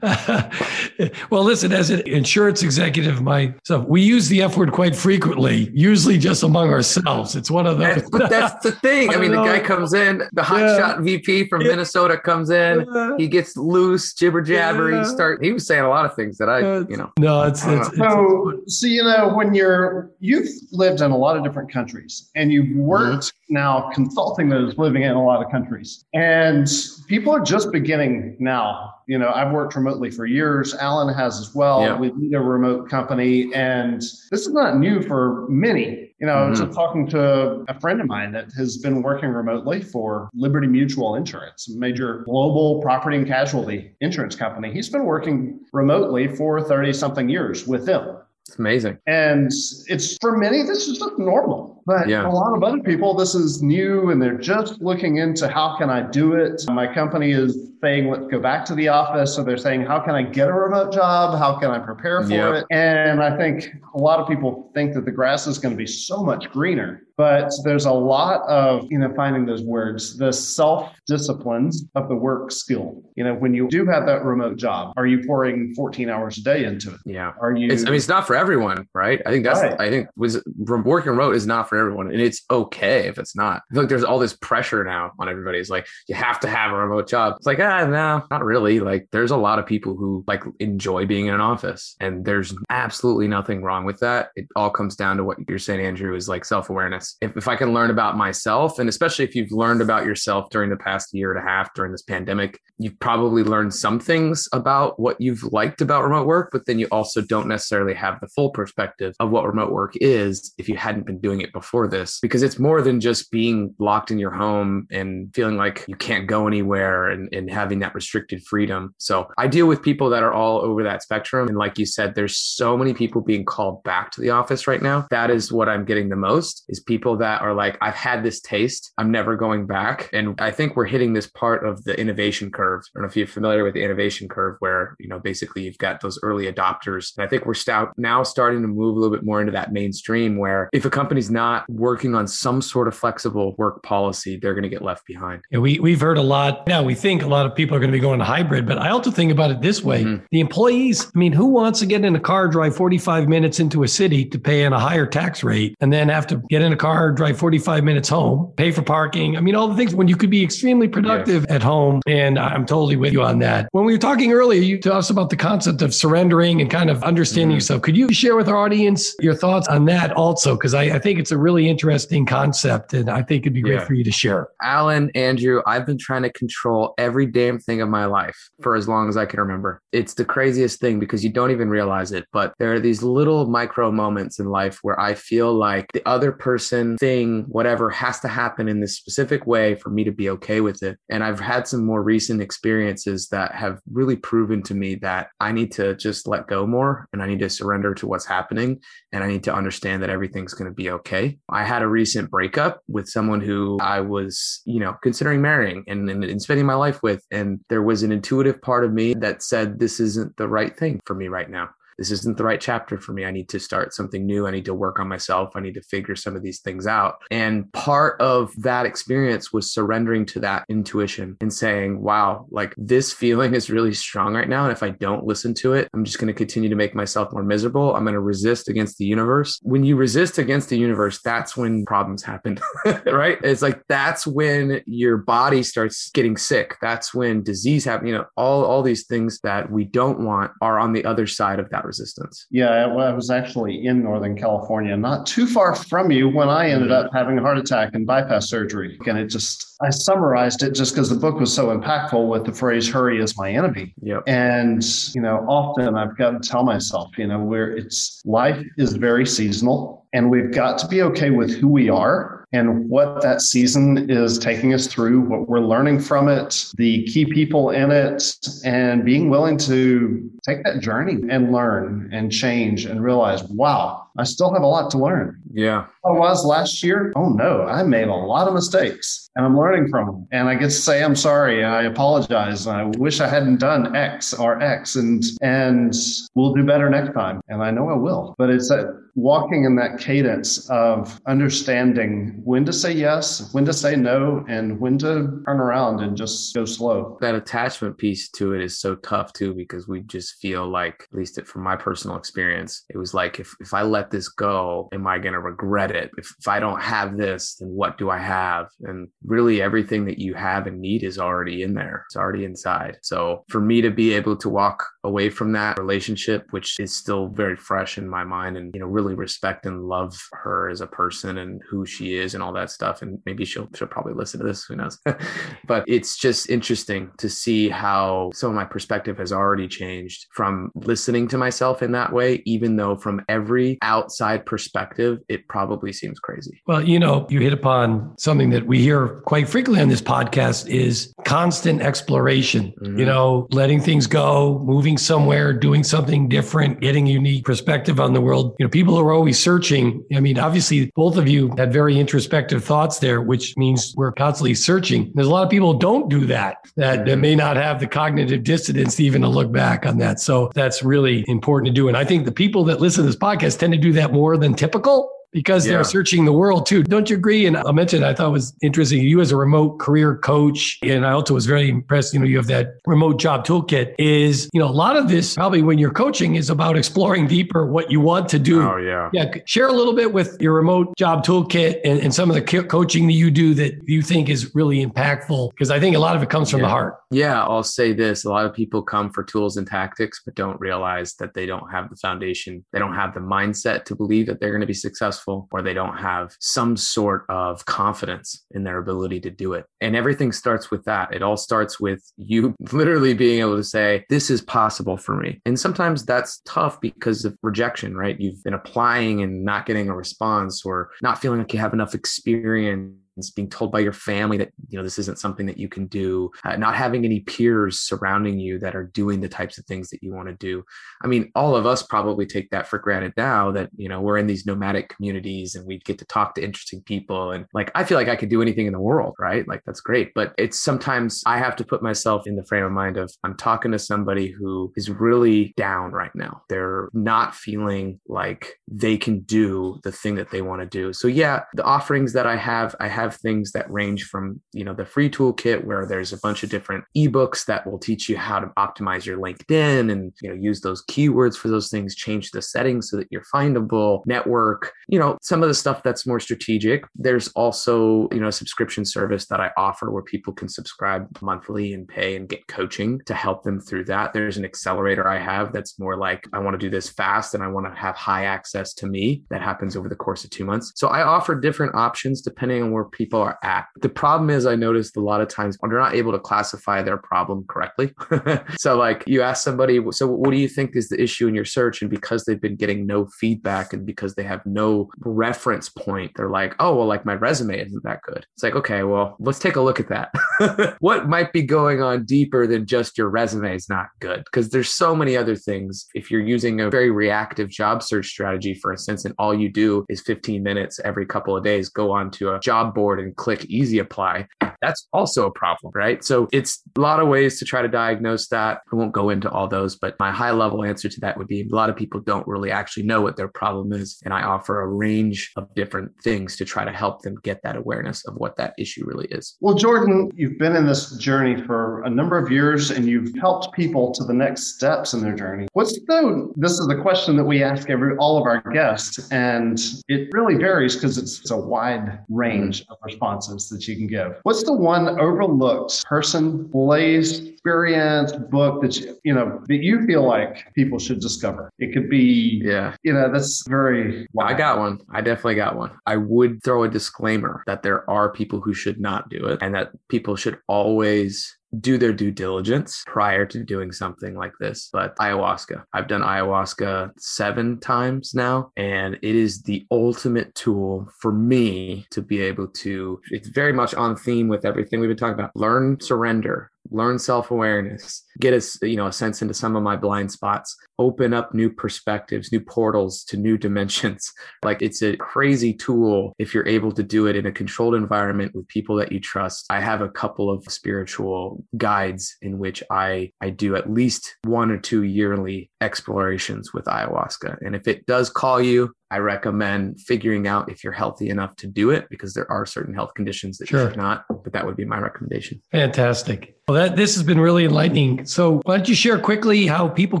well, 1.30 1.44
listen, 1.44 1.72
as 1.72 1.90
an 1.90 2.00
insurance 2.06 2.62
executive 2.62 3.22
myself, 3.22 3.86
we 3.86 4.02
use 4.02 4.28
the 4.28 4.42
F 4.42 4.56
word 4.56 4.72
quite 4.72 4.94
frequently, 4.94 5.70
usually 5.74 6.18
just 6.18 6.42
among 6.42 6.70
ourselves. 6.70 7.36
It's 7.36 7.50
one 7.50 7.66
of 7.66 7.78
those. 7.78 8.08
but 8.10 8.30
that's 8.30 8.62
the 8.62 8.72
thing. 8.72 9.10
I, 9.12 9.14
I 9.14 9.16
mean, 9.18 9.32
know. 9.32 9.44
the 9.44 9.48
guy 9.48 9.60
comes 9.60 9.94
in, 9.94 10.18
the 10.32 10.42
hotshot 10.42 10.96
yeah. 10.96 11.00
VP 11.00 11.43
from 11.46 11.62
yeah. 11.62 11.68
Minnesota 11.68 12.18
comes 12.18 12.50
in. 12.50 12.86
Yeah. 12.92 13.16
He 13.18 13.28
gets 13.28 13.56
loose, 13.56 14.14
jibber 14.14 14.42
jabber. 14.42 14.90
Yeah. 14.90 15.00
He 15.00 15.04
start. 15.04 15.44
He 15.44 15.52
was 15.52 15.66
saying 15.66 15.82
a 15.82 15.88
lot 15.88 16.04
of 16.04 16.14
things 16.14 16.38
that 16.38 16.48
I, 16.48 16.78
you 16.88 16.96
know. 16.96 17.12
No, 17.18 17.42
it's, 17.42 17.64
it's, 17.66 17.88
it's 17.88 17.96
so. 17.96 18.60
So 18.66 18.86
you 18.86 19.02
know, 19.02 19.32
when 19.34 19.54
you're 19.54 20.10
you've 20.20 20.48
lived 20.72 21.00
in 21.00 21.10
a 21.10 21.16
lot 21.16 21.36
of 21.36 21.44
different 21.44 21.72
countries, 21.72 22.30
and 22.34 22.52
you've 22.52 22.76
worked 22.76 23.24
mm-hmm. 23.24 23.54
now 23.54 23.90
consulting 23.92 24.48
those 24.48 24.76
living 24.78 25.02
in 25.02 25.12
a 25.12 25.24
lot 25.24 25.44
of 25.44 25.50
countries, 25.50 26.04
and 26.14 26.68
people 27.06 27.34
are 27.34 27.40
just 27.40 27.72
beginning 27.72 28.36
now. 28.38 28.90
You 29.06 29.18
know, 29.18 29.30
I've 29.34 29.52
worked 29.52 29.74
remotely 29.74 30.10
for 30.10 30.24
years. 30.24 30.74
Allen 30.74 31.12
has 31.14 31.38
as 31.38 31.54
well. 31.54 31.82
Yeah. 31.82 31.98
We 31.98 32.10
lead 32.10 32.34
a 32.34 32.40
remote 32.40 32.88
company, 32.88 33.52
and 33.54 34.00
this 34.00 34.32
is 34.32 34.50
not 34.50 34.78
new 34.78 35.02
for 35.02 35.46
many. 35.48 36.03
You 36.20 36.26
know, 36.26 36.34
mm-hmm. 36.34 36.46
I 36.46 36.50
was 36.50 36.60
just 36.60 36.72
talking 36.72 37.08
to 37.08 37.64
a 37.68 37.80
friend 37.80 38.00
of 38.00 38.06
mine 38.06 38.32
that 38.32 38.52
has 38.56 38.78
been 38.78 39.02
working 39.02 39.30
remotely 39.30 39.82
for 39.82 40.30
Liberty 40.34 40.66
Mutual 40.66 41.16
Insurance, 41.16 41.68
a 41.68 41.78
major 41.78 42.22
global 42.24 42.80
property 42.82 43.16
and 43.16 43.26
casualty 43.26 43.94
insurance 44.00 44.36
company. 44.36 44.72
He's 44.72 44.88
been 44.88 45.04
working 45.04 45.60
remotely 45.72 46.28
for 46.28 46.62
30 46.62 46.92
something 46.92 47.28
years 47.28 47.66
with 47.66 47.86
them. 47.86 48.18
It's 48.46 48.58
amazing. 48.58 48.98
And 49.06 49.46
it's 49.46 50.18
for 50.20 50.36
many, 50.36 50.62
this 50.62 50.86
is 50.86 50.98
just 50.98 51.18
normal. 51.18 51.82
But 51.86 52.08
yeah. 52.08 52.26
a 52.26 52.30
lot 52.30 52.56
of 52.56 52.62
other 52.62 52.80
people, 52.80 53.14
this 53.14 53.34
is 53.34 53.62
new 53.62 54.10
and 54.10 54.20
they're 54.20 54.38
just 54.38 54.80
looking 54.80 55.18
into 55.18 55.48
how 55.48 55.76
can 55.76 55.90
I 55.90 56.02
do 56.02 56.34
it? 56.34 56.62
My 56.68 56.92
company 56.92 57.32
is 57.32 57.70
saying, 57.82 58.08
let's 58.10 58.26
go 58.28 58.40
back 58.40 58.64
to 58.66 58.74
the 58.74 58.88
office. 58.88 59.34
So 59.34 59.44
they're 59.44 59.58
saying, 59.58 59.82
how 59.82 60.00
can 60.00 60.14
I 60.14 60.22
get 60.22 60.48
a 60.48 60.52
remote 60.52 60.92
job? 60.92 61.38
How 61.38 61.58
can 61.58 61.70
I 61.70 61.78
prepare 61.78 62.22
for 62.22 62.30
yep. 62.30 62.54
it? 62.54 62.66
And 62.70 63.22
I 63.22 63.36
think 63.36 63.68
a 63.94 63.98
lot 63.98 64.18
of 64.18 64.26
people 64.26 64.70
think 64.74 64.94
that 64.94 65.04
the 65.04 65.10
grass 65.10 65.46
is 65.46 65.58
going 65.58 65.72
to 65.72 65.78
be 65.78 65.86
so 65.86 66.22
much 66.22 66.50
greener 66.50 67.04
but 67.16 67.52
there's 67.62 67.84
a 67.84 67.92
lot 67.92 68.42
of 68.48 68.86
you 68.90 68.98
know 68.98 69.12
finding 69.14 69.46
those 69.46 69.62
words 69.62 70.16
the 70.16 70.32
self 70.32 70.92
disciplines 71.06 71.84
of 71.94 72.08
the 72.08 72.14
work 72.14 72.50
skill 72.50 73.02
you 73.16 73.24
know 73.24 73.34
when 73.34 73.54
you 73.54 73.68
do 73.68 73.86
have 73.86 74.06
that 74.06 74.24
remote 74.24 74.56
job 74.56 74.92
are 74.96 75.06
you 75.06 75.24
pouring 75.24 75.74
14 75.74 76.08
hours 76.08 76.38
a 76.38 76.42
day 76.42 76.64
into 76.64 76.92
it 76.92 77.00
yeah 77.04 77.32
are 77.40 77.52
you 77.52 77.70
it's, 77.70 77.82
i 77.82 77.86
mean 77.86 77.94
it's 77.94 78.08
not 78.08 78.26
for 78.26 78.34
everyone 78.34 78.88
right 78.94 79.20
i 79.26 79.30
think 79.30 79.44
that's 79.44 79.60
right. 79.60 79.80
i 79.80 79.88
think 79.88 80.08
was 80.16 80.42
working 80.66 81.10
remote 81.10 81.34
is 81.34 81.46
not 81.46 81.68
for 81.68 81.73
everyone 81.76 82.10
and 82.10 82.20
it's 82.20 82.42
okay 82.50 83.08
if 83.08 83.18
it's 83.18 83.36
not. 83.36 83.62
I 83.70 83.74
feel 83.74 83.82
like 83.82 83.88
there's 83.88 84.04
all 84.04 84.18
this 84.18 84.36
pressure 84.36 84.84
now 84.84 85.12
on 85.18 85.28
everybody. 85.28 85.58
It's 85.58 85.70
like 85.70 85.86
you 86.08 86.14
have 86.14 86.40
to 86.40 86.48
have 86.48 86.72
a 86.72 86.76
remote 86.76 87.08
job. 87.08 87.34
It's 87.36 87.46
like 87.46 87.60
ah 87.60 87.84
no 87.86 88.24
not 88.30 88.44
really. 88.44 88.80
Like 88.80 89.08
there's 89.12 89.30
a 89.30 89.36
lot 89.36 89.58
of 89.58 89.66
people 89.66 89.94
who 89.96 90.24
like 90.26 90.42
enjoy 90.58 91.06
being 91.06 91.26
in 91.26 91.34
an 91.34 91.40
office 91.40 91.96
and 92.00 92.24
there's 92.24 92.54
absolutely 92.70 93.28
nothing 93.28 93.62
wrong 93.62 93.84
with 93.84 94.00
that. 94.00 94.30
It 94.36 94.46
all 94.56 94.70
comes 94.70 94.96
down 94.96 95.16
to 95.18 95.24
what 95.24 95.38
you're 95.48 95.58
saying 95.58 95.84
andrew 95.84 96.14
is 96.14 96.28
like 96.28 96.44
self-awareness. 96.44 97.16
If, 97.20 97.36
if 97.36 97.48
I 97.48 97.56
can 97.56 97.72
learn 97.72 97.90
about 97.90 98.16
myself, 98.16 98.78
and 98.78 98.88
especially 98.88 99.24
if 99.24 99.34
you've 99.34 99.52
learned 99.52 99.82
about 99.82 100.04
yourself 100.04 100.50
during 100.50 100.70
the 100.70 100.76
past 100.76 101.12
year 101.12 101.32
and 101.32 101.44
a 101.44 101.48
half 101.48 101.72
during 101.74 101.92
this 101.92 102.02
pandemic, 102.02 102.60
you've 102.78 102.98
probably 103.00 103.42
learned 103.42 103.74
some 103.74 104.00
things 104.00 104.48
about 104.52 104.98
what 104.98 105.20
you've 105.20 105.42
liked 105.44 105.80
about 105.80 106.02
remote 106.02 106.26
work, 106.26 106.50
but 106.52 106.66
then 106.66 106.78
you 106.78 106.86
also 106.90 107.20
don't 107.20 107.48
necessarily 107.48 107.94
have 107.94 108.20
the 108.20 108.28
full 108.28 108.50
perspective 108.50 109.14
of 109.20 109.30
what 109.30 109.46
remote 109.46 109.72
work 109.72 109.94
is 110.00 110.52
if 110.58 110.68
you 110.68 110.76
hadn't 110.76 111.06
been 111.06 111.20
doing 111.20 111.40
it 111.40 111.52
before 111.52 111.63
this, 111.88 112.18
because 112.20 112.42
it's 112.42 112.58
more 112.58 112.82
than 112.82 113.00
just 113.00 113.30
being 113.30 113.74
locked 113.78 114.10
in 114.10 114.18
your 114.18 114.30
home 114.30 114.86
and 114.90 115.34
feeling 115.34 115.56
like 115.56 115.84
you 115.88 115.96
can't 115.96 116.26
go 116.26 116.46
anywhere 116.46 117.08
and, 117.08 117.32
and 117.32 117.50
having 117.50 117.80
that 117.80 117.94
restricted 117.94 118.42
freedom. 118.46 118.94
So 118.98 119.28
I 119.38 119.46
deal 119.46 119.66
with 119.66 119.82
people 119.82 120.10
that 120.10 120.22
are 120.22 120.32
all 120.32 120.60
over 120.60 120.82
that 120.82 121.02
spectrum. 121.02 121.48
And 121.48 121.58
like 121.58 121.78
you 121.78 121.86
said, 121.86 122.14
there's 122.14 122.36
so 122.36 122.76
many 122.76 122.94
people 122.94 123.20
being 123.20 123.44
called 123.44 123.82
back 123.82 124.10
to 124.12 124.20
the 124.20 124.30
office 124.30 124.66
right 124.66 124.82
now. 124.82 125.06
That 125.10 125.30
is 125.30 125.52
what 125.52 125.68
I'm 125.68 125.84
getting 125.84 126.08
the 126.08 126.16
most 126.16 126.64
is 126.68 126.80
people 126.80 127.16
that 127.18 127.42
are 127.42 127.54
like, 127.54 127.78
I've 127.80 127.94
had 127.94 128.22
this 128.22 128.40
taste, 128.40 128.92
I'm 128.98 129.10
never 129.10 129.36
going 129.36 129.66
back. 129.66 130.10
And 130.12 130.40
I 130.40 130.50
think 130.50 130.76
we're 130.76 130.84
hitting 130.86 131.12
this 131.12 131.28
part 131.28 131.66
of 131.66 131.84
the 131.84 131.98
innovation 131.98 132.50
curve. 132.50 132.82
I 132.86 132.90
don't 132.94 133.02
know 133.02 133.08
if 133.08 133.16
you're 133.16 133.26
familiar 133.26 133.64
with 133.64 133.74
the 133.74 133.82
innovation 133.82 134.28
curve, 134.28 134.56
where, 134.58 134.96
you 134.98 135.08
know, 135.08 135.18
basically 135.18 135.62
you've 135.62 135.78
got 135.78 136.00
those 136.00 136.18
early 136.22 136.52
adopters. 136.52 137.16
And 137.16 137.24
I 137.24 137.28
think 137.28 137.46
we're 137.46 137.54
now 137.96 138.22
starting 138.22 138.62
to 138.62 138.68
move 138.68 138.96
a 138.96 138.98
little 138.98 139.16
bit 139.16 139.24
more 139.24 139.40
into 139.40 139.52
that 139.52 139.72
mainstream 139.72 140.36
where 140.36 140.68
if 140.72 140.84
a 140.84 140.90
company's 140.90 141.30
not 141.30 141.53
not 141.54 141.70
working 141.70 142.14
on 142.14 142.26
some 142.26 142.60
sort 142.60 142.88
of 142.88 142.94
flexible 142.94 143.54
work 143.58 143.82
policy, 143.82 144.36
they're 144.36 144.54
going 144.54 144.64
to 144.64 144.68
get 144.68 144.82
left 144.82 145.06
behind. 145.06 145.42
Yeah, 145.50 145.58
we, 145.58 145.78
we've 145.78 146.00
heard 146.00 146.18
a 146.18 146.22
lot. 146.22 146.66
Now 146.66 146.82
we 146.82 146.94
think 146.94 147.22
a 147.22 147.26
lot 147.26 147.46
of 147.46 147.54
people 147.54 147.76
are 147.76 147.80
going 147.80 147.90
to 147.90 147.96
be 147.96 148.00
going 148.00 148.18
to 148.18 148.24
hybrid, 148.24 148.66
but 148.66 148.78
I 148.78 148.90
also 148.90 149.10
think 149.10 149.30
about 149.30 149.50
it 149.50 149.60
this 149.60 149.82
way. 149.82 150.04
Mm-hmm. 150.04 150.24
The 150.30 150.40
employees, 150.40 151.06
I 151.14 151.18
mean, 151.18 151.32
who 151.32 151.46
wants 151.46 151.80
to 151.80 151.86
get 151.86 152.04
in 152.04 152.16
a 152.16 152.20
car, 152.20 152.48
drive 152.48 152.76
45 152.76 153.28
minutes 153.28 153.60
into 153.60 153.82
a 153.82 153.88
city 153.88 154.24
to 154.26 154.38
pay 154.38 154.64
in 154.64 154.72
a 154.72 154.80
higher 154.80 155.06
tax 155.06 155.44
rate 155.44 155.76
and 155.80 155.92
then 155.92 156.08
have 156.08 156.26
to 156.28 156.42
get 156.48 156.62
in 156.62 156.72
a 156.72 156.76
car, 156.76 157.12
drive 157.12 157.38
45 157.38 157.84
minutes 157.84 158.08
home, 158.08 158.52
pay 158.56 158.70
for 158.72 158.82
parking? 158.82 159.36
I 159.36 159.40
mean, 159.40 159.54
all 159.54 159.68
the 159.68 159.76
things 159.76 159.94
when 159.94 160.08
you 160.08 160.16
could 160.16 160.30
be 160.30 160.42
extremely 160.42 160.88
productive 160.88 161.44
yes. 161.48 161.56
at 161.56 161.62
home. 161.62 162.00
And 162.06 162.38
I'm 162.38 162.66
totally 162.66 162.96
with 162.96 163.12
you 163.12 163.22
on 163.22 163.38
that. 163.40 163.68
When 163.72 163.84
we 163.84 163.92
were 163.92 163.98
talking 163.98 164.32
earlier, 164.32 164.60
you 164.60 164.78
told 164.78 164.96
us 164.96 165.10
about 165.10 165.30
the 165.30 165.36
concept 165.36 165.82
of 165.82 165.94
surrendering 165.94 166.60
and 166.60 166.70
kind 166.70 166.90
of 166.90 167.02
understanding 167.04 167.48
mm-hmm. 167.48 167.56
yourself. 167.56 167.82
Could 167.82 167.96
you 167.96 168.12
share 168.12 168.36
with 168.36 168.48
our 168.48 168.56
audience 168.56 169.14
your 169.20 169.34
thoughts 169.34 169.68
on 169.68 169.84
that 169.86 170.12
also? 170.12 170.54
Because 170.56 170.74
I, 170.74 170.82
I, 170.84 170.98
think 170.98 171.18
it's 171.18 171.30
a 171.30 171.38
really 171.44 171.68
interesting 171.68 172.24
concept 172.24 172.94
and 172.94 173.10
I 173.10 173.20
think 173.20 173.42
it'd 173.42 173.52
be 173.52 173.60
great 173.60 173.74
yeah. 173.74 173.84
for 173.84 173.92
you 173.92 174.02
to 174.02 174.10
share. 174.10 174.48
Allen, 174.62 175.10
Andrew, 175.14 175.60
I've 175.66 175.84
been 175.84 175.98
trying 175.98 176.22
to 176.22 176.32
control 176.32 176.94
every 176.96 177.26
damn 177.26 177.58
thing 177.58 177.82
of 177.82 177.90
my 177.90 178.06
life 178.06 178.48
for 178.62 178.74
as 178.74 178.88
long 178.88 179.10
as 179.10 179.18
I 179.18 179.26
can 179.26 179.40
remember. 179.40 179.82
It's 179.92 180.14
the 180.14 180.24
craziest 180.24 180.80
thing 180.80 180.98
because 180.98 181.22
you 181.22 181.30
don't 181.30 181.50
even 181.50 181.68
realize 181.68 182.12
it, 182.12 182.24
but 182.32 182.54
there 182.58 182.72
are 182.72 182.80
these 182.80 183.02
little 183.02 183.46
micro 183.46 183.92
moments 183.92 184.38
in 184.38 184.46
life 184.46 184.78
where 184.80 184.98
I 184.98 185.12
feel 185.12 185.52
like 185.52 185.92
the 185.92 186.08
other 186.08 186.32
person, 186.32 186.96
thing, 186.96 187.44
whatever 187.48 187.90
has 187.90 188.20
to 188.20 188.28
happen 188.28 188.66
in 188.66 188.80
this 188.80 188.96
specific 188.96 189.46
way 189.46 189.74
for 189.74 189.90
me 189.90 190.02
to 190.04 190.12
be 190.12 190.30
okay 190.30 190.62
with 190.62 190.82
it. 190.82 190.98
And 191.10 191.22
I've 191.22 191.40
had 191.40 191.68
some 191.68 191.84
more 191.84 192.02
recent 192.02 192.40
experiences 192.40 193.28
that 193.28 193.54
have 193.54 193.80
really 193.92 194.16
proven 194.16 194.62
to 194.62 194.74
me 194.74 194.94
that 194.96 195.28
I 195.40 195.52
need 195.52 195.72
to 195.72 195.94
just 195.96 196.26
let 196.26 196.46
go 196.46 196.66
more 196.66 197.06
and 197.12 197.22
I 197.22 197.26
need 197.26 197.40
to 197.40 197.50
surrender 197.50 197.92
to 197.96 198.06
what's 198.06 198.24
happening 198.24 198.80
and 199.12 199.22
I 199.22 199.26
need 199.26 199.44
to 199.44 199.54
understand 199.54 200.02
that 200.02 200.10
everything's 200.10 200.54
going 200.54 200.70
to 200.70 200.74
be 200.74 200.90
okay. 200.90 201.33
I 201.48 201.64
had 201.64 201.82
a 201.82 201.88
recent 201.88 202.30
breakup 202.30 202.80
with 202.88 203.08
someone 203.08 203.40
who 203.40 203.78
I 203.80 204.00
was, 204.00 204.62
you 204.64 204.80
know, 204.80 204.96
considering 205.02 205.42
marrying 205.42 205.84
and, 205.86 206.08
and, 206.08 206.24
and 206.24 206.42
spending 206.42 206.66
my 206.66 206.74
life 206.74 207.02
with. 207.02 207.24
And 207.30 207.60
there 207.68 207.82
was 207.82 208.02
an 208.02 208.12
intuitive 208.12 208.60
part 208.60 208.84
of 208.84 208.92
me 208.92 209.14
that 209.14 209.42
said, 209.42 209.78
this 209.78 210.00
isn't 210.00 210.36
the 210.36 210.48
right 210.48 210.76
thing 210.76 211.00
for 211.06 211.14
me 211.14 211.28
right 211.28 211.50
now 211.50 211.70
this 211.98 212.10
isn't 212.10 212.36
the 212.36 212.44
right 212.44 212.60
chapter 212.60 212.98
for 212.98 213.12
me. 213.12 213.24
I 213.24 213.30
need 213.30 213.48
to 213.50 213.60
start 213.60 213.94
something 213.94 214.26
new. 214.26 214.46
I 214.46 214.50
need 214.50 214.64
to 214.66 214.74
work 214.74 214.98
on 214.98 215.08
myself. 215.08 215.52
I 215.54 215.60
need 215.60 215.74
to 215.74 215.82
figure 215.82 216.16
some 216.16 216.36
of 216.36 216.42
these 216.42 216.60
things 216.60 216.86
out. 216.86 217.22
And 217.30 217.72
part 217.72 218.20
of 218.20 218.52
that 218.62 218.86
experience 218.86 219.52
was 219.52 219.72
surrendering 219.72 220.26
to 220.26 220.40
that 220.40 220.64
intuition 220.68 221.36
and 221.40 221.52
saying, 221.52 222.00
wow, 222.00 222.46
like 222.50 222.74
this 222.76 223.12
feeling 223.12 223.54
is 223.54 223.70
really 223.70 223.94
strong 223.94 224.34
right 224.34 224.48
now. 224.48 224.64
And 224.64 224.72
if 224.72 224.82
I 224.82 224.90
don't 224.90 225.24
listen 225.24 225.54
to 225.54 225.74
it, 225.74 225.88
I'm 225.94 226.04
just 226.04 226.18
going 226.18 226.28
to 226.28 226.34
continue 226.34 226.68
to 226.68 226.76
make 226.76 226.94
myself 226.94 227.32
more 227.32 227.42
miserable. 227.42 227.94
I'm 227.94 228.04
going 228.04 228.14
to 228.14 228.20
resist 228.20 228.68
against 228.68 228.98
the 228.98 229.04
universe. 229.04 229.60
When 229.62 229.84
you 229.84 229.96
resist 229.96 230.38
against 230.38 230.68
the 230.68 230.78
universe, 230.78 231.20
that's 231.22 231.56
when 231.56 231.84
problems 231.84 232.22
happen, 232.22 232.58
right? 233.06 233.38
It's 233.42 233.62
like 233.62 233.82
that's 233.88 234.26
when 234.26 234.82
your 234.86 235.18
body 235.18 235.62
starts 235.62 236.10
getting 236.10 236.36
sick. 236.36 236.76
That's 236.80 237.14
when 237.14 237.42
disease 237.42 237.84
happens. 237.84 238.08
You 238.08 238.18
know, 238.18 238.26
all, 238.36 238.64
all 238.64 238.82
these 238.82 239.06
things 239.06 239.40
that 239.40 239.70
we 239.70 239.84
don't 239.84 240.20
want 240.20 240.52
are 240.60 240.78
on 240.78 240.92
the 240.92 241.04
other 241.04 241.26
side 241.26 241.58
of 241.58 241.70
that 241.70 241.83
resistance. 241.84 242.46
Yeah, 242.50 242.70
I 242.70 243.12
was 243.12 243.30
actually 243.30 243.86
in 243.86 244.02
Northern 244.02 244.36
California, 244.36 244.96
not 244.96 245.26
too 245.26 245.46
far 245.46 245.74
from 245.74 246.10
you, 246.10 246.28
when 246.28 246.48
I 246.48 246.70
ended 246.70 246.90
mm-hmm. 246.90 247.06
up 247.06 247.12
having 247.12 247.38
a 247.38 247.42
heart 247.42 247.58
attack 247.58 247.94
and 247.94 248.06
bypass 248.06 248.48
surgery. 248.48 248.98
And 249.06 249.18
it 249.18 249.26
just, 249.26 249.76
I 249.80 249.90
summarized 249.90 250.62
it 250.62 250.72
just 250.72 250.94
because 250.94 251.08
the 251.08 251.16
book 251.16 251.38
was 251.38 251.52
so 251.52 251.76
impactful 251.76 252.28
with 252.28 252.44
the 252.44 252.52
phrase 252.52 252.88
"hurry 252.88 253.22
is 253.22 253.36
my 253.36 253.50
enemy." 253.50 253.94
Yep. 254.02 254.24
And 254.26 254.84
you 255.14 255.20
know, 255.20 255.44
often 255.48 255.96
I've 255.96 256.16
got 256.16 256.42
to 256.42 256.48
tell 256.48 256.64
myself, 256.64 257.10
you 257.18 257.26
know, 257.26 257.40
where 257.40 257.70
it's 257.70 258.22
life 258.24 258.64
is 258.78 258.94
very 258.94 259.26
seasonal, 259.26 260.06
and 260.12 260.30
we've 260.30 260.52
got 260.52 260.78
to 260.78 260.88
be 260.88 261.02
okay 261.02 261.30
with 261.30 261.54
who 261.54 261.68
we 261.68 261.88
are 261.88 262.44
and 262.54 262.88
what 262.88 263.20
that 263.20 263.40
season 263.40 264.08
is 264.08 264.38
taking 264.38 264.72
us 264.72 264.86
through, 264.86 265.20
what 265.20 265.48
we're 265.48 265.58
learning 265.58 265.98
from 265.98 266.28
it, 266.28 266.70
the 266.76 267.02
key 267.06 267.24
people 267.24 267.70
in 267.70 267.90
it, 267.90 268.38
and 268.64 269.04
being 269.04 269.28
willing 269.28 269.58
to 269.58 270.30
take 270.46 270.62
that 270.64 270.80
journey 270.80 271.18
and 271.30 271.52
learn 271.52 272.10
and 272.12 272.30
change 272.30 272.84
and 272.84 273.02
realize, 273.02 273.42
wow, 273.44 274.06
I 274.18 274.24
still 274.24 274.52
have 274.52 274.62
a 274.62 274.66
lot 274.66 274.90
to 274.92 274.98
learn. 274.98 275.40
Yeah. 275.52 275.86
I 276.04 276.12
was 276.12 276.44
last 276.44 276.82
year. 276.82 277.12
Oh 277.16 277.30
no, 277.30 277.62
I 277.62 277.82
made 277.82 278.08
a 278.08 278.14
lot 278.14 278.46
of 278.46 278.54
mistakes 278.54 279.30
and 279.34 279.44
I'm 279.44 279.58
learning 279.58 279.88
from 279.88 280.06
them. 280.06 280.28
And 280.32 280.48
I 280.48 280.54
get 280.54 280.66
to 280.66 280.70
say 280.70 281.02
I'm 281.02 281.16
sorry. 281.16 281.64
I 281.64 281.84
apologize. 281.84 282.66
I 282.66 282.84
wish 282.84 283.20
I 283.20 283.28
hadn't 283.28 283.58
done 283.58 283.96
X 283.96 284.34
or 284.34 284.60
X 284.60 284.96
and 284.96 285.24
and 285.40 285.94
we'll 286.34 286.52
do 286.52 286.64
better 286.64 286.88
next 286.90 287.14
time. 287.14 287.40
And 287.48 287.62
I 287.62 287.70
know 287.70 287.88
I 287.88 287.94
will. 287.94 288.34
But 288.38 288.50
it's 288.50 288.68
that 288.68 289.02
walking 289.16 289.64
in 289.64 289.76
that 289.76 289.98
cadence 289.98 290.68
of 290.70 291.20
understanding 291.26 292.40
when 292.44 292.64
to 292.64 292.72
say 292.72 292.92
yes, 292.92 293.52
when 293.54 293.64
to 293.64 293.72
say 293.72 293.94
no, 293.94 294.44
and 294.48 294.78
when 294.80 294.98
to 294.98 295.42
turn 295.46 295.60
around 295.60 296.00
and 296.00 296.16
just 296.16 296.54
go 296.54 296.64
slow. 296.64 297.16
That 297.20 297.36
attachment 297.36 297.96
piece 297.96 298.28
to 298.30 298.54
it 298.54 298.62
is 298.62 298.78
so 298.78 298.96
tough 298.96 299.32
too, 299.32 299.54
because 299.54 299.86
we 299.86 300.00
just 300.02 300.33
feel 300.40 300.68
like, 300.68 301.06
at 301.12 301.16
least 301.16 301.40
from 301.46 301.62
my 301.62 301.76
personal 301.76 302.16
experience, 302.16 302.84
it 302.88 302.98
was 302.98 303.14
like 303.14 303.40
if, 303.40 303.54
if 303.60 303.74
I 303.74 303.82
let 303.82 304.10
this 304.10 304.28
go, 304.28 304.88
am 304.92 305.06
I 305.06 305.18
going 305.18 305.32
to 305.32 305.40
regret 305.40 305.90
it? 305.90 306.10
If, 306.16 306.34
if 306.38 306.48
I 306.48 306.60
don't 306.60 306.80
have 306.80 307.16
this, 307.16 307.56
then 307.56 307.70
what 307.70 307.98
do 307.98 308.10
I 308.10 308.18
have? 308.18 308.68
And 308.82 309.08
really 309.24 309.62
everything 309.62 310.04
that 310.06 310.18
you 310.18 310.34
have 310.34 310.66
and 310.66 310.80
need 310.80 311.02
is 311.02 311.18
already 311.18 311.62
in 311.62 311.74
there. 311.74 312.04
It's 312.08 312.16
already 312.16 312.44
inside. 312.44 312.98
So 313.02 313.44
for 313.48 313.60
me 313.60 313.80
to 313.80 313.90
be 313.90 314.12
able 314.14 314.36
to 314.36 314.48
walk 314.48 314.86
away 315.04 315.30
from 315.30 315.52
that 315.52 315.78
relationship, 315.78 316.46
which 316.50 316.78
is 316.80 316.94
still 316.94 317.28
very 317.28 317.56
fresh 317.56 317.98
in 317.98 318.08
my 318.08 318.24
mind 318.24 318.56
and, 318.56 318.74
you 318.74 318.80
know, 318.80 318.86
really 318.86 319.14
respect 319.14 319.66
and 319.66 319.84
love 319.84 320.16
her 320.32 320.68
as 320.68 320.80
a 320.80 320.86
person 320.86 321.38
and 321.38 321.62
who 321.68 321.84
she 321.86 322.16
is 322.16 322.34
and 322.34 322.42
all 322.42 322.52
that 322.52 322.70
stuff. 322.70 323.02
And 323.02 323.18
maybe 323.26 323.44
she'll, 323.44 323.68
she'll 323.74 323.88
probably 323.88 324.14
listen 324.14 324.40
to 324.40 324.46
this, 324.46 324.64
who 324.64 324.76
knows? 324.76 324.98
but 325.66 325.84
it's 325.86 326.16
just 326.16 326.50
interesting 326.50 327.10
to 327.18 327.28
see 327.28 327.68
how 327.68 328.30
some 328.34 328.50
of 328.50 328.56
my 328.56 328.64
perspective 328.64 329.18
has 329.18 329.32
already 329.32 329.68
changed 329.68 330.23
from 330.32 330.70
listening 330.74 331.28
to 331.28 331.38
myself 331.38 331.82
in 331.82 331.92
that 331.92 332.12
way, 332.12 332.42
even 332.44 332.76
though 332.76 332.96
from 332.96 333.24
every 333.28 333.78
outside 333.82 334.46
perspective, 334.46 335.20
it 335.28 335.46
probably 335.48 335.92
seems 335.92 336.18
crazy. 336.20 336.60
Well, 336.66 336.82
you 336.82 336.98
know, 336.98 337.26
you 337.30 337.40
hit 337.40 337.52
upon 337.52 338.14
something 338.18 338.50
that 338.50 338.66
we 338.66 338.78
hear 338.80 339.20
quite 339.26 339.48
frequently 339.48 339.82
on 339.82 339.88
this 339.88 340.02
podcast 340.02 340.68
is 340.68 341.14
constant 341.24 341.82
exploration, 341.82 342.72
mm-hmm. 342.80 342.98
you 342.98 343.06
know, 343.06 343.46
letting 343.50 343.80
things 343.80 344.06
go, 344.06 344.60
moving 344.64 344.98
somewhere, 344.98 345.52
doing 345.52 345.84
something 345.84 346.28
different, 346.28 346.80
getting 346.80 347.06
unique 347.06 347.44
perspective 347.44 348.00
on 348.00 348.12
the 348.12 348.20
world. 348.20 348.54
You 348.58 348.66
know, 348.66 348.70
people 348.70 348.98
are 348.98 349.12
always 349.12 349.38
searching. 349.38 350.04
I 350.14 350.20
mean, 350.20 350.38
obviously, 350.38 350.90
both 350.94 351.16
of 351.16 351.28
you 351.28 351.54
had 351.56 351.72
very 351.72 351.98
introspective 351.98 352.64
thoughts 352.64 352.98
there, 352.98 353.20
which 353.20 353.56
means 353.56 353.94
we're 353.96 354.12
constantly 354.12 354.54
searching. 354.54 355.12
There's 355.14 355.26
a 355.26 355.30
lot 355.30 355.44
of 355.44 355.50
people 355.50 355.74
don't 355.74 356.08
do 356.08 356.26
that, 356.26 356.56
that, 356.76 357.06
that 357.06 357.16
may 357.16 357.34
not 357.34 357.56
have 357.56 357.80
the 357.80 357.86
cognitive 357.86 358.42
dissonance 358.44 358.96
to 358.96 359.04
even 359.04 359.22
to 359.22 359.28
look 359.28 359.52
back 359.52 359.86
on 359.86 359.98
that. 359.98 360.13
So 360.20 360.50
that's 360.54 360.82
really 360.82 361.24
important 361.28 361.66
to 361.66 361.72
do. 361.72 361.88
And 361.88 361.96
I 361.96 362.04
think 362.04 362.24
the 362.24 362.32
people 362.32 362.64
that 362.64 362.80
listen 362.80 363.04
to 363.04 363.06
this 363.06 363.16
podcast 363.16 363.58
tend 363.58 363.72
to 363.72 363.78
do 363.78 363.92
that 363.94 364.12
more 364.12 364.36
than 364.36 364.54
typical 364.54 365.10
because 365.34 365.64
they're 365.64 365.84
searching 365.84 366.24
the 366.24 366.32
world 366.32 366.64
too. 366.64 366.82
Don't 366.84 367.10
you 367.10 367.16
agree? 367.16 367.44
And 367.44 367.56
I'll 367.56 367.72
mention, 367.72 368.04
I 368.04 368.14
thought 368.14 368.28
it 368.28 368.32
was 368.32 368.56
interesting. 368.62 369.02
You 369.02 369.20
as 369.20 369.32
a 369.32 369.36
remote 369.36 369.78
career 369.80 370.16
coach, 370.16 370.78
and 370.82 371.04
I 371.04 371.10
also 371.10 371.34
was 371.34 371.44
very 371.44 371.68
impressed, 371.68 372.14
you 372.14 372.20
know, 372.20 372.24
you 372.24 372.36
have 372.36 372.46
that 372.46 372.76
remote 372.86 373.18
job 373.18 373.44
toolkit 373.44 373.94
is, 373.98 374.48
you 374.54 374.60
know, 374.60 374.68
a 374.68 374.70
lot 374.70 374.96
of 374.96 375.08
this 375.08 375.34
probably 375.34 375.62
when 375.62 375.78
you're 375.78 375.90
coaching 375.90 376.36
is 376.36 376.48
about 376.48 376.78
exploring 376.78 377.26
deeper 377.26 377.66
what 377.66 377.90
you 377.90 378.00
want 378.00 378.28
to 378.28 378.38
do. 378.38 378.62
Oh, 378.62 378.76
yeah. 378.76 379.10
Yeah. 379.12 379.34
Share 379.44 379.66
a 379.66 379.72
little 379.72 379.92
bit 379.92 380.12
with 380.12 380.40
your 380.40 380.54
remote 380.54 380.96
job 380.96 381.24
toolkit 381.24 381.80
and, 381.84 381.98
and 381.98 382.14
some 382.14 382.30
of 382.30 382.36
the 382.36 382.42
coaching 382.62 383.08
that 383.08 383.14
you 383.14 383.30
do 383.30 383.54
that 383.54 383.74
you 383.86 384.02
think 384.02 384.28
is 384.28 384.54
really 384.54 384.86
impactful. 384.86 385.50
Because 385.50 385.72
I 385.72 385.80
think 385.80 385.96
a 385.96 385.98
lot 385.98 386.14
of 386.14 386.22
it 386.22 386.30
comes 386.30 386.48
from 386.48 386.60
yeah. 386.60 386.66
the 386.66 386.70
heart. 386.70 386.94
Yeah. 387.10 387.42
I'll 387.42 387.64
say 387.64 387.92
this. 387.92 388.24
A 388.24 388.30
lot 388.30 388.46
of 388.46 388.54
people 388.54 388.82
come 388.82 389.10
for 389.10 389.24
tools 389.24 389.56
and 389.56 389.66
tactics, 389.66 390.22
but 390.24 390.36
don't 390.36 390.60
realize 390.60 391.14
that 391.14 391.34
they 391.34 391.44
don't 391.44 391.68
have 391.72 391.90
the 391.90 391.96
foundation. 391.96 392.64
They 392.72 392.78
don't 392.78 392.94
have 392.94 393.14
the 393.14 393.20
mindset 393.20 393.84
to 393.86 393.96
believe 393.96 394.26
that 394.26 394.38
they're 394.38 394.50
going 394.50 394.60
to 394.60 394.66
be 394.66 394.74
successful 394.74 395.23
successful 395.24 395.48
or 395.50 395.62
they 395.62 395.74
don't 395.74 395.96
have 395.96 396.34
some 396.40 396.76
sort 396.76 397.24
of 397.28 397.64
confidence 397.66 398.44
in 398.52 398.64
their 398.64 398.78
ability 398.78 399.20
to 399.20 399.30
do 399.30 399.54
it. 399.54 399.66
And 399.80 399.96
everything 399.96 400.32
starts 400.32 400.70
with 400.70 400.84
that. 400.84 401.14
It 401.14 401.22
all 401.22 401.36
starts 401.36 401.80
with 401.80 402.02
you 402.16 402.54
literally 402.72 403.14
being 403.14 403.40
able 403.40 403.56
to 403.56 403.64
say, 403.64 404.04
This 404.08 404.30
is 404.30 404.42
possible 404.42 404.96
for 404.96 405.16
me. 405.16 405.40
And 405.44 405.58
sometimes 405.58 406.04
that's 406.04 406.40
tough 406.44 406.80
because 406.80 407.24
of 407.24 407.36
rejection, 407.42 407.96
right? 407.96 408.20
You've 408.20 408.42
been 408.44 408.54
applying 408.54 409.22
and 409.22 409.44
not 409.44 409.66
getting 409.66 409.88
a 409.88 409.96
response 409.96 410.64
or 410.64 410.90
not 411.02 411.20
feeling 411.20 411.38
like 411.38 411.52
you 411.52 411.60
have 411.60 411.74
enough 411.74 411.94
experience 411.94 412.94
being 413.34 413.48
told 413.48 413.72
by 413.72 413.80
your 413.80 413.92
family 413.92 414.36
that 414.38 414.52
you 414.68 414.78
know 414.78 414.84
this 414.84 414.98
isn't 414.98 415.18
something 415.18 415.46
that 415.46 415.58
you 415.58 415.68
can 415.68 415.86
do, 415.86 416.30
uh, 416.44 416.56
not 416.56 416.74
having 416.74 417.04
any 417.04 417.20
peers 417.20 417.80
surrounding 417.80 418.38
you 418.38 418.58
that 418.58 418.74
are 418.74 418.84
doing 418.84 419.20
the 419.20 419.28
types 419.28 419.58
of 419.58 419.64
things 419.66 419.90
that 419.90 420.02
you 420.02 420.12
want 420.12 420.28
to 420.28 420.34
do. 420.34 420.64
I 421.02 421.06
mean, 421.06 421.30
all 421.34 421.56
of 421.56 421.66
us 421.66 421.82
probably 421.82 422.26
take 422.26 422.50
that 422.50 422.66
for 422.66 422.78
granted 422.78 423.12
now 423.16 423.50
that 423.52 423.70
you 423.76 423.88
know 423.88 424.00
we're 424.00 424.18
in 424.18 424.26
these 424.26 424.46
nomadic 424.46 424.88
communities 424.88 425.54
and 425.54 425.66
we 425.66 425.78
get 425.78 425.98
to 425.98 426.04
talk 426.04 426.34
to 426.34 426.44
interesting 426.44 426.82
people 426.82 427.32
and 427.32 427.46
like 427.54 427.70
I 427.74 427.84
feel 427.84 427.98
like 427.98 428.08
I 428.08 428.16
could 428.16 428.28
do 428.28 428.42
anything 428.42 428.66
in 428.66 428.72
the 428.72 428.80
world, 428.80 429.14
right? 429.18 429.46
Like 429.46 429.62
that's 429.64 429.80
great, 429.80 430.12
but 430.14 430.34
it's 430.38 430.58
sometimes 430.58 431.22
I 431.26 431.38
have 431.38 431.56
to 431.56 431.64
put 431.64 431.82
myself 431.82 432.26
in 432.26 432.36
the 432.36 432.44
frame 432.44 432.64
of 432.64 432.72
mind 432.72 432.96
of 432.96 433.12
I'm 433.22 433.36
talking 433.36 433.72
to 433.72 433.78
somebody 433.78 434.30
who 434.30 434.72
is 434.76 434.90
really 434.90 435.54
down 435.56 435.92
right 435.92 436.14
now. 436.14 436.42
They're 436.48 436.88
not 436.92 437.34
feeling 437.34 438.00
like 438.08 438.60
they 438.68 438.96
can 438.96 439.20
do 439.20 439.80
the 439.82 439.92
thing 439.92 440.14
that 440.16 440.30
they 440.30 440.42
want 440.42 440.62
to 440.62 440.66
do. 440.66 440.92
So 440.92 441.08
yeah, 441.08 441.44
the 441.54 441.64
offerings 441.64 442.12
that 442.14 442.26
I 442.26 442.36
have, 442.36 442.74
I 442.80 442.88
have 442.88 443.03
things 443.12 443.52
that 443.52 443.70
range 443.70 444.04
from, 444.04 444.40
you 444.52 444.64
know, 444.64 444.72
the 444.72 444.86
free 444.86 445.10
toolkit 445.10 445.64
where 445.64 445.84
there's 445.84 446.12
a 446.12 446.18
bunch 446.20 446.42
of 446.42 446.48
different 446.48 446.84
ebooks 446.96 447.44
that 447.46 447.66
will 447.66 447.78
teach 447.78 448.08
you 448.08 448.16
how 448.16 448.38
to 448.38 448.46
optimize 448.56 449.04
your 449.04 449.18
LinkedIn 449.18 449.90
and, 449.90 450.12
you 450.22 450.28
know, 450.28 450.34
use 450.34 450.60
those 450.60 450.84
keywords 450.86 451.36
for 451.36 451.48
those 451.48 451.68
things, 451.68 451.94
change 451.94 452.30
the 452.30 452.40
settings 452.40 452.88
so 452.88 452.96
that 452.96 453.08
you're 453.10 453.24
findable, 453.34 454.02
network, 454.06 454.72
you 454.88 454.98
know, 454.98 455.18
some 455.20 455.42
of 455.42 455.48
the 455.48 455.54
stuff 455.54 455.82
that's 455.82 456.06
more 456.06 456.20
strategic. 456.20 456.84
There's 456.94 457.28
also, 457.28 458.08
you 458.12 458.20
know, 458.20 458.28
a 458.28 458.32
subscription 458.32 458.84
service 458.84 459.26
that 459.26 459.40
I 459.40 459.50
offer 459.56 459.90
where 459.90 460.02
people 460.02 460.32
can 460.32 460.48
subscribe 460.48 461.06
monthly 461.20 461.74
and 461.74 461.86
pay 461.86 462.16
and 462.16 462.28
get 462.28 462.46
coaching 462.48 463.00
to 463.06 463.14
help 463.14 463.42
them 463.42 463.60
through 463.60 463.84
that. 463.86 464.12
There's 464.12 464.36
an 464.36 464.44
accelerator 464.44 465.06
I 465.08 465.18
have 465.18 465.52
that's 465.52 465.78
more 465.78 465.96
like 465.96 466.26
I 466.32 466.38
want 466.38 466.54
to 466.54 466.58
do 466.58 466.70
this 466.70 466.88
fast 466.88 467.34
and 467.34 467.42
I 467.42 467.48
want 467.48 467.66
to 467.66 467.78
have 467.78 467.96
high 467.96 468.24
access 468.24 468.74
to 468.74 468.86
me. 468.86 469.22
That 469.30 469.42
happens 469.42 469.76
over 469.76 469.88
the 469.88 469.96
course 469.96 470.24
of 470.24 470.30
two 470.30 470.44
months. 470.44 470.72
So 470.76 470.88
I 470.88 471.02
offer 471.02 471.34
different 471.34 471.74
options 471.74 472.22
depending 472.22 472.62
on 472.62 472.70
where 472.70 472.84
people 472.94 473.20
are 473.20 473.38
at. 473.42 473.66
The 473.80 473.88
problem 473.88 474.30
is 474.30 474.46
I 474.46 474.54
noticed 474.54 474.96
a 474.96 475.00
lot 475.00 475.20
of 475.20 475.28
times 475.28 475.58
they're 475.60 475.78
not 475.78 475.94
able 475.94 476.12
to 476.12 476.18
classify 476.18 476.82
their 476.82 476.96
problem 476.96 477.44
correctly. 477.48 477.92
so 478.56 478.76
like 478.76 479.04
you 479.06 479.22
ask 479.22 479.42
somebody, 479.44 479.80
so 479.90 480.06
what 480.06 480.30
do 480.30 480.38
you 480.38 480.48
think 480.48 480.76
is 480.76 480.88
the 480.88 481.00
issue 481.02 481.28
in 481.28 481.34
your 481.34 481.44
search? 481.44 481.82
And 481.82 481.90
because 481.90 482.24
they've 482.24 482.40
been 482.40 482.56
getting 482.56 482.86
no 482.86 483.06
feedback 483.06 483.72
and 483.72 483.84
because 483.84 484.14
they 484.14 484.22
have 484.22 484.44
no 484.46 484.88
reference 485.00 485.68
point, 485.68 486.12
they're 486.16 486.30
like, 486.30 486.54
oh, 486.60 486.76
well, 486.76 486.86
like 486.86 487.04
my 487.04 487.14
resume 487.14 487.60
isn't 487.60 487.82
that 487.84 488.02
good. 488.02 488.24
It's 488.34 488.42
like, 488.42 488.54
okay, 488.54 488.84
well, 488.84 489.16
let's 489.18 489.38
take 489.38 489.56
a 489.56 489.60
look 489.60 489.80
at 489.80 489.88
that. 489.88 490.76
what 490.80 491.08
might 491.08 491.32
be 491.32 491.42
going 491.42 491.82
on 491.82 492.04
deeper 492.04 492.46
than 492.46 492.66
just 492.66 492.96
your 492.96 493.08
resume 493.08 493.54
is 493.54 493.68
not 493.68 493.88
good? 494.00 494.24
Because 494.24 494.50
there's 494.50 494.72
so 494.72 494.94
many 494.94 495.16
other 495.16 495.36
things. 495.36 495.86
If 495.94 496.10
you're 496.10 496.20
using 496.20 496.60
a 496.60 496.70
very 496.70 496.90
reactive 496.90 497.48
job 497.48 497.82
search 497.82 498.06
strategy, 498.06 498.54
for 498.54 498.72
instance, 498.72 499.04
and 499.04 499.14
all 499.18 499.34
you 499.34 499.50
do 499.50 499.84
is 499.88 500.00
15 500.00 500.42
minutes 500.42 500.80
every 500.84 501.06
couple 501.06 501.36
of 501.36 501.42
days, 501.42 501.68
go 501.68 501.90
on 501.90 502.10
to 502.12 502.34
a 502.34 502.40
job 502.40 502.74
board 502.74 502.83
and 502.92 503.16
click 503.16 503.44
easy 503.46 503.78
apply, 503.78 504.26
that's 504.60 504.88
also 504.92 505.26
a 505.26 505.30
problem, 505.30 505.72
right? 505.74 506.02
So 506.02 506.28
it's 506.32 506.62
a 506.76 506.80
lot 506.80 507.00
of 507.00 507.08
ways 507.08 507.38
to 507.38 507.44
try 507.44 507.62
to 507.62 507.68
diagnose 507.68 508.28
that. 508.28 508.60
I 508.72 508.76
won't 508.76 508.92
go 508.92 509.10
into 509.10 509.30
all 509.30 509.46
those, 509.46 509.76
but 509.76 509.98
my 509.98 510.10
high 510.10 510.30
level 510.30 510.64
answer 510.64 510.88
to 510.88 511.00
that 511.00 511.18
would 511.18 511.28
be 511.28 511.42
a 511.42 511.54
lot 511.54 511.70
of 511.70 511.76
people 511.76 512.00
don't 512.00 512.26
really 512.26 512.50
actually 512.50 512.84
know 512.84 513.00
what 513.00 513.16
their 513.16 513.28
problem 513.28 513.72
is. 513.72 514.00
And 514.04 514.14
I 514.14 514.22
offer 514.22 514.62
a 514.62 514.66
range 514.66 515.32
of 515.36 515.54
different 515.54 515.92
things 516.02 516.36
to 516.36 516.44
try 516.44 516.64
to 516.64 516.72
help 516.72 517.02
them 517.02 517.16
get 517.22 517.42
that 517.42 517.56
awareness 517.56 518.06
of 518.06 518.14
what 518.16 518.36
that 518.36 518.54
issue 518.58 518.84
really 518.86 519.06
is. 519.06 519.36
Well, 519.40 519.54
Jordan, 519.54 520.10
you've 520.14 520.38
been 520.38 520.56
in 520.56 520.66
this 520.66 520.96
journey 520.96 521.40
for 521.42 521.82
a 521.82 521.90
number 521.90 522.16
of 522.18 522.30
years 522.30 522.70
and 522.70 522.86
you've 522.86 523.14
helped 523.20 523.52
people 523.54 523.92
to 523.92 524.04
the 524.04 524.14
next 524.14 524.54
steps 524.54 524.94
in 524.94 525.00
their 525.00 525.14
journey. 525.14 525.46
What's 525.52 525.72
the, 525.72 526.32
this 526.36 526.52
is 526.52 526.66
the 526.66 526.80
question 526.80 527.16
that 527.16 527.24
we 527.24 527.42
ask 527.42 527.68
every, 527.70 527.96
all 527.96 528.18
of 528.18 528.26
our 528.26 528.40
guests, 528.52 529.10
and 529.10 529.60
it 529.88 530.08
really 530.12 530.36
varies 530.36 530.74
because 530.74 530.98
it's, 530.98 531.20
it's 531.20 531.30
a 531.30 531.36
wide 531.36 532.00
range 532.08 532.64
of 532.74 532.84
responses 532.84 533.48
that 533.48 533.66
you 533.68 533.76
can 533.76 533.86
give. 533.86 534.16
What's 534.22 534.44
the 534.44 534.52
one 534.52 535.00
overlooked 535.00 535.84
person, 535.84 536.48
place, 536.50 537.20
experience, 537.20 538.12
book 538.12 538.62
that 538.62 538.76
you, 538.76 538.96
you 539.04 539.14
know, 539.14 539.42
that 539.48 539.62
you 539.62 539.86
feel 539.86 540.06
like 540.06 540.52
people 540.54 540.78
should 540.78 541.00
discover? 541.00 541.50
It 541.58 541.72
could 541.72 541.88
be, 541.88 542.40
yeah, 542.44 542.76
you 542.82 542.92
know, 542.92 543.10
that's 543.12 543.46
very. 543.46 544.06
Wide. 544.12 544.34
I 544.34 544.38
got 544.38 544.58
one. 544.58 544.80
I 544.90 545.00
definitely 545.00 545.36
got 545.36 545.56
one. 545.56 545.70
I 545.86 545.96
would 545.96 546.42
throw 546.42 546.64
a 546.64 546.68
disclaimer 546.68 547.42
that 547.46 547.62
there 547.62 547.88
are 547.88 548.10
people 548.12 548.40
who 548.40 548.54
should 548.54 548.80
not 548.80 549.08
do 549.08 549.26
it 549.26 549.38
and 549.42 549.54
that 549.54 549.70
people 549.88 550.16
should 550.16 550.38
always 550.48 551.36
do 551.60 551.78
their 551.78 551.92
due 551.92 552.10
diligence 552.10 552.82
prior 552.86 553.26
to 553.26 553.44
doing 553.44 553.72
something 553.72 554.14
like 554.14 554.32
this. 554.40 554.68
But 554.72 554.96
ayahuasca, 554.96 555.64
I've 555.72 555.88
done 555.88 556.02
ayahuasca 556.02 556.92
seven 556.98 557.60
times 557.60 558.14
now, 558.14 558.50
and 558.56 558.94
it 559.02 559.14
is 559.14 559.42
the 559.42 559.66
ultimate 559.70 560.34
tool 560.34 560.88
for 561.00 561.12
me 561.12 561.86
to 561.90 562.02
be 562.02 562.20
able 562.20 562.48
to, 562.48 563.00
it's 563.10 563.28
very 563.28 563.52
much 563.52 563.74
on 563.74 563.96
theme 563.96 564.28
with 564.28 564.44
everything 564.44 564.80
we've 564.80 564.88
been 564.88 564.96
talking 564.96 565.14
about. 565.14 565.34
Learn 565.36 565.80
surrender, 565.80 566.50
learn 566.70 566.98
self-awareness 566.98 568.04
get 568.20 568.32
a 568.32 568.68
you 568.68 568.76
know 568.76 568.86
a 568.86 568.92
sense 568.92 569.22
into 569.22 569.34
some 569.34 569.56
of 569.56 569.62
my 569.62 569.76
blind 569.76 570.10
spots 570.10 570.56
open 570.78 571.12
up 571.12 571.34
new 571.34 571.50
perspectives 571.50 572.32
new 572.32 572.40
portals 572.40 573.04
to 573.04 573.16
new 573.16 573.36
dimensions 573.44 574.12
like 574.44 574.62
it's 574.62 574.82
a 574.82 574.96
crazy 574.96 575.52
tool 575.52 576.12
if 576.18 576.34
you're 576.34 576.48
able 576.48 576.72
to 576.72 576.82
do 576.82 577.06
it 577.06 577.16
in 577.16 577.26
a 577.26 577.32
controlled 577.32 577.74
environment 577.74 578.32
with 578.34 578.46
people 578.48 578.76
that 578.76 578.92
you 578.92 579.00
trust 579.00 579.46
i 579.50 579.60
have 579.60 579.80
a 579.80 579.88
couple 579.88 580.30
of 580.30 580.44
spiritual 580.48 581.44
guides 581.56 582.16
in 582.22 582.38
which 582.38 582.62
i 582.70 583.10
i 583.20 583.30
do 583.30 583.56
at 583.56 583.70
least 583.70 584.16
one 584.24 584.50
or 584.50 584.58
two 584.58 584.82
yearly 584.82 585.50
explorations 585.60 586.52
with 586.52 586.64
ayahuasca 586.66 587.36
and 587.40 587.54
if 587.54 587.66
it 587.66 587.84
does 587.86 588.10
call 588.10 588.40
you 588.40 588.72
I 588.94 588.98
recommend 588.98 589.80
figuring 589.80 590.28
out 590.28 590.52
if 590.52 590.62
you're 590.62 590.72
healthy 590.72 591.08
enough 591.08 591.34
to 591.36 591.48
do 591.48 591.70
it 591.70 591.88
because 591.90 592.14
there 592.14 592.30
are 592.30 592.46
certain 592.46 592.72
health 592.74 592.94
conditions 592.94 593.38
that 593.38 593.48
sure. 593.48 593.62
you 593.62 593.68
should 593.70 593.76
not, 593.76 594.04
but 594.08 594.32
that 594.32 594.46
would 594.46 594.54
be 594.54 594.64
my 594.64 594.78
recommendation. 594.78 595.42
Fantastic. 595.50 596.36
Well, 596.46 596.62
that 596.62 596.76
this 596.76 596.94
has 596.94 597.02
been 597.02 597.18
really 597.18 597.44
enlightening. 597.44 598.03
So, 598.08 598.40
why 598.44 598.56
don't 598.56 598.68
you 598.68 598.74
share 598.74 598.98
quickly 598.98 599.46
how 599.46 599.68
people 599.68 600.00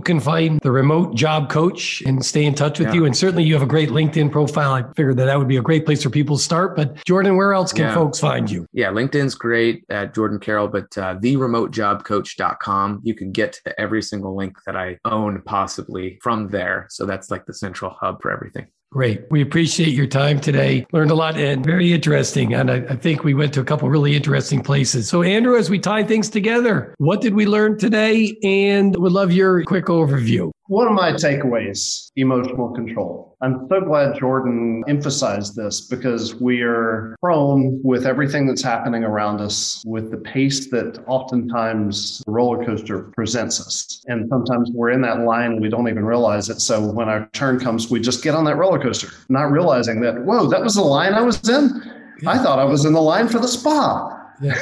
can 0.00 0.20
find 0.20 0.60
the 0.60 0.70
remote 0.70 1.14
job 1.14 1.50
coach 1.50 2.02
and 2.06 2.24
stay 2.24 2.44
in 2.44 2.54
touch 2.54 2.78
with 2.78 2.88
yeah. 2.88 2.94
you? 2.94 3.04
And 3.06 3.16
certainly, 3.16 3.44
you 3.44 3.54
have 3.54 3.62
a 3.62 3.66
great 3.66 3.90
LinkedIn 3.90 4.30
profile. 4.30 4.72
I 4.72 4.82
figured 4.94 5.16
that 5.18 5.26
that 5.26 5.38
would 5.38 5.48
be 5.48 5.56
a 5.56 5.62
great 5.62 5.84
place 5.84 6.02
for 6.02 6.10
people 6.10 6.36
to 6.36 6.42
start. 6.42 6.76
But 6.76 7.02
Jordan, 7.04 7.36
where 7.36 7.52
else 7.52 7.72
can 7.72 7.84
yeah. 7.84 7.94
folks 7.94 8.20
find 8.20 8.50
you? 8.50 8.66
Yeah, 8.72 8.88
LinkedIn's 8.88 9.34
great 9.34 9.84
at 9.88 10.14
Jordan 10.14 10.38
Carroll, 10.38 10.68
but 10.68 10.96
uh, 10.96 11.16
theremotejobcoach.com. 11.16 13.00
You 13.02 13.14
can 13.14 13.32
get 13.32 13.60
to 13.64 13.80
every 13.80 14.02
single 14.02 14.36
link 14.36 14.56
that 14.66 14.76
I 14.76 14.98
own 15.04 15.42
possibly 15.42 16.18
from 16.22 16.48
there. 16.48 16.86
So 16.90 17.06
that's 17.06 17.30
like 17.30 17.46
the 17.46 17.54
central 17.54 17.90
hub 17.90 18.20
for 18.22 18.30
everything. 18.30 18.66
Great. 18.94 19.22
We 19.28 19.42
appreciate 19.42 19.88
your 19.88 20.06
time 20.06 20.40
today. 20.40 20.86
Learned 20.92 21.10
a 21.10 21.16
lot 21.16 21.36
and 21.36 21.66
very 21.66 21.92
interesting. 21.92 22.54
And 22.54 22.70
I, 22.70 22.76
I, 22.76 22.94
think 22.94 23.24
we 23.24 23.34
went 23.34 23.52
to 23.54 23.60
a 23.60 23.64
couple 23.64 23.90
really 23.90 24.14
interesting 24.14 24.62
places. 24.62 25.08
So, 25.08 25.24
Andrew, 25.24 25.56
as 25.56 25.68
we 25.68 25.80
tie 25.80 26.04
things 26.04 26.30
together, 26.30 26.94
what 26.98 27.20
did 27.20 27.34
we 27.34 27.44
learn 27.44 27.76
today? 27.76 28.36
And 28.44 28.94
would 28.96 29.10
love 29.10 29.32
your 29.32 29.64
quick 29.64 29.86
overview. 29.86 30.52
One 30.68 30.86
of 30.86 30.94
my 30.94 31.12
takeaways 31.12 32.10
emotional 32.16 32.70
control. 32.70 33.36
I'm 33.42 33.66
so 33.68 33.82
glad 33.82 34.18
Jordan 34.18 34.82
emphasized 34.88 35.56
this 35.56 35.82
because 35.82 36.36
we 36.36 36.62
are 36.62 37.14
prone 37.20 37.82
with 37.84 38.06
everything 38.06 38.46
that's 38.46 38.62
happening 38.62 39.04
around 39.04 39.42
us 39.42 39.82
with 39.86 40.10
the 40.10 40.16
pace 40.16 40.70
that 40.70 41.04
oftentimes 41.06 42.22
the 42.24 42.32
roller 42.32 42.64
coaster 42.64 43.10
presents 43.14 43.60
us. 43.60 44.02
And 44.06 44.26
sometimes 44.30 44.70
we're 44.72 44.92
in 44.92 45.02
that 45.02 45.20
line 45.20 45.60
we 45.60 45.68
don't 45.68 45.86
even 45.86 46.06
realize 46.06 46.48
it. 46.48 46.62
So 46.62 46.80
when 46.92 47.10
our 47.10 47.28
turn 47.34 47.60
comes, 47.60 47.90
we 47.90 48.00
just 48.00 48.24
get 48.24 48.34
on 48.34 48.46
that 48.46 48.56
roller 48.56 48.80
coaster, 48.80 49.08
not 49.28 49.52
realizing 49.52 50.00
that, 50.00 50.24
whoa, 50.24 50.46
that 50.46 50.62
was 50.62 50.76
the 50.76 50.82
line 50.82 51.12
I 51.12 51.20
was 51.20 51.46
in. 51.46 51.82
I 52.26 52.38
thought 52.38 52.58
I 52.58 52.64
was 52.64 52.86
in 52.86 52.94
the 52.94 53.02
line 53.02 53.28
for 53.28 53.38
the 53.38 53.48
spa. 53.48 54.13
Yeah. 54.40 54.54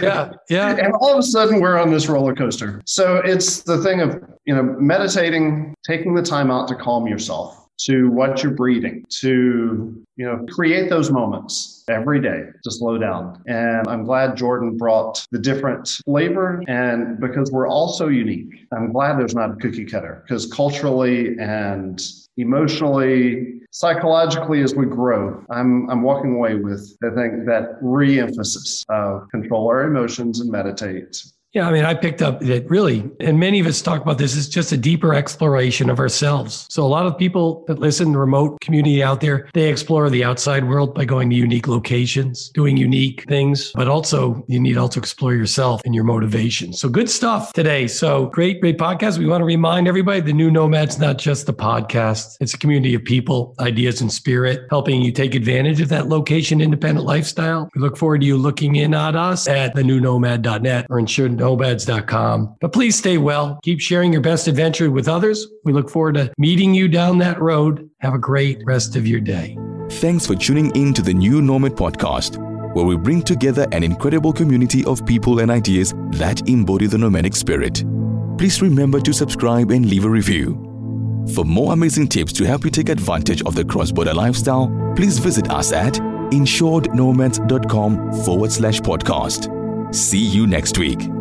yeah. 0.00 0.30
Yeah. 0.48 0.76
and 0.78 0.92
all 1.00 1.12
of 1.12 1.18
a 1.18 1.22
sudden 1.22 1.60
we're 1.60 1.78
on 1.78 1.90
this 1.90 2.08
roller 2.08 2.34
coaster. 2.34 2.80
So 2.86 3.16
it's 3.16 3.62
the 3.62 3.78
thing 3.82 4.00
of, 4.00 4.22
you 4.44 4.54
know, 4.54 4.62
meditating, 4.62 5.74
taking 5.86 6.14
the 6.14 6.22
time 6.22 6.50
out 6.50 6.68
to 6.68 6.74
calm 6.74 7.06
yourself, 7.06 7.68
to 7.80 8.10
what 8.10 8.42
you're 8.42 8.52
breathing, 8.52 9.04
to, 9.20 10.04
you 10.16 10.24
know, 10.26 10.44
create 10.50 10.90
those 10.90 11.10
moments 11.10 11.84
every 11.88 12.20
day 12.20 12.42
to 12.62 12.70
slow 12.70 12.98
down. 12.98 13.42
And 13.46 13.88
I'm 13.88 14.04
glad 14.04 14.36
Jordan 14.36 14.76
brought 14.76 15.26
the 15.30 15.38
different 15.38 15.88
flavor 16.04 16.62
and 16.68 17.18
because 17.20 17.50
we're 17.50 17.68
all 17.68 17.88
so 17.88 18.08
unique. 18.08 18.66
I'm 18.72 18.92
glad 18.92 19.18
there's 19.18 19.34
not 19.34 19.50
a 19.50 19.56
cookie 19.56 19.84
cutter 19.84 20.22
because 20.26 20.46
culturally 20.46 21.36
and 21.38 22.00
emotionally, 22.36 23.60
psychologically 23.70 24.62
as 24.62 24.74
we 24.74 24.86
grow, 24.86 25.44
I'm 25.50 25.88
I'm 25.90 26.02
walking 26.02 26.34
away 26.34 26.54
with 26.54 26.96
I 27.02 27.10
think 27.14 27.46
that 27.46 27.78
re-emphasis 27.80 28.84
of 28.88 29.28
control 29.30 29.68
our 29.68 29.84
emotions 29.84 30.40
and 30.40 30.50
meditate 30.50 31.22
Yeah, 31.52 31.66
I 31.66 31.72
mean, 31.72 31.84
I 31.84 31.94
picked 31.94 32.22
up 32.22 32.38
that 32.42 32.70
really, 32.70 33.10
and 33.18 33.40
many 33.40 33.58
of 33.58 33.66
us 33.66 33.82
talk 33.82 34.00
about 34.00 34.18
this, 34.18 34.36
is 34.36 34.48
just 34.48 34.70
a 34.70 34.76
deeper 34.76 35.14
exploration 35.14 35.90
of 35.90 35.98
ourselves. 35.98 36.64
So 36.70 36.84
a 36.84 36.86
lot 36.86 37.06
of 37.06 37.18
people 37.18 37.64
that 37.66 37.80
listen, 37.80 38.12
the 38.12 38.18
remote 38.18 38.60
community 38.60 39.02
out 39.02 39.20
there, 39.20 39.48
they 39.52 39.68
explore 39.68 40.08
the 40.10 40.22
outside 40.22 40.68
world 40.68 40.94
by 40.94 41.06
going 41.06 41.28
to 41.30 41.34
unique 41.34 41.66
locations, 41.66 42.50
doing 42.50 42.76
unique 42.76 43.24
things, 43.28 43.72
but 43.74 43.88
also 43.88 44.44
you 44.46 44.60
need 44.60 44.76
also 44.76 45.00
explore 45.00 45.34
yourself 45.34 45.80
and 45.84 45.92
your 45.92 46.04
motivation. 46.04 46.72
So 46.72 46.88
good 46.88 47.10
stuff 47.10 47.52
today. 47.52 47.88
So 47.88 48.26
great, 48.26 48.60
great 48.60 48.78
podcast. 48.78 49.18
We 49.18 49.26
want 49.26 49.40
to 49.40 49.44
remind 49.44 49.88
everybody 49.88 50.20
the 50.20 50.32
new 50.32 50.52
Nomad's 50.52 51.00
not 51.00 51.18
just 51.18 51.46
the 51.46 51.54
podcast. 51.54 52.36
It's 52.38 52.54
a 52.54 52.58
community 52.58 52.94
of 52.94 53.02
people, 53.02 53.56
ideas, 53.58 54.00
and 54.00 54.12
spirit, 54.12 54.68
helping 54.70 55.02
you 55.02 55.10
take 55.10 55.34
advantage 55.34 55.80
of 55.80 55.88
that 55.88 56.08
location 56.08 56.60
independent 56.60 57.06
lifestyle. 57.06 57.68
We 57.74 57.80
look 57.80 57.96
forward 57.96 58.20
to 58.20 58.26
you 58.28 58.36
looking 58.36 58.76
in 58.76 58.94
at 58.94 59.16
us 59.16 59.48
at 59.48 59.74
thenewnomad.net 59.74 60.86
or 60.88 61.00
insurednomads.com. 61.40 62.56
But 62.60 62.72
please 62.72 62.96
stay 62.96 63.18
well. 63.18 63.58
Keep 63.62 63.80
sharing 63.80 64.12
your 64.12 64.22
best 64.22 64.48
adventure 64.48 64.90
with 64.90 65.06
others. 65.08 65.46
We 65.64 65.72
look 65.72 65.88
forward 65.90 66.14
to 66.14 66.32
meeting 66.38 66.74
you 66.74 66.88
down 66.88 67.18
that 67.18 67.40
road. 67.40 67.88
Have 68.00 68.14
a 68.14 68.18
great 68.18 68.60
rest 68.64 68.96
of 68.96 69.06
your 69.06 69.20
day. 69.20 69.56
Thanks 69.92 70.26
for 70.26 70.34
tuning 70.36 70.74
in 70.76 70.94
to 70.94 71.02
the 71.02 71.14
New 71.14 71.42
Nomad 71.42 71.72
podcast, 71.72 72.38
where 72.74 72.84
we 72.84 72.96
bring 72.96 73.22
together 73.22 73.66
an 73.72 73.82
incredible 73.82 74.32
community 74.32 74.84
of 74.84 75.04
people 75.04 75.40
and 75.40 75.50
ideas 75.50 75.92
that 76.12 76.48
embody 76.48 76.86
the 76.86 76.98
nomadic 76.98 77.34
spirit. 77.34 77.84
Please 78.38 78.62
remember 78.62 79.00
to 79.00 79.12
subscribe 79.12 79.70
and 79.70 79.86
leave 79.86 80.04
a 80.04 80.08
review. 80.08 80.66
For 81.34 81.44
more 81.44 81.74
amazing 81.74 82.08
tips 82.08 82.32
to 82.34 82.44
help 82.44 82.64
you 82.64 82.70
take 82.70 82.88
advantage 82.88 83.42
of 83.42 83.54
the 83.54 83.64
cross 83.64 83.92
border 83.92 84.14
lifestyle, 84.14 84.70
please 84.96 85.18
visit 85.18 85.50
us 85.50 85.72
at 85.72 85.94
insurednomads.com 85.94 88.12
forward 88.24 88.52
slash 88.52 88.80
podcast. 88.80 89.94
See 89.94 90.18
you 90.18 90.46
next 90.46 90.78
week. 90.78 91.19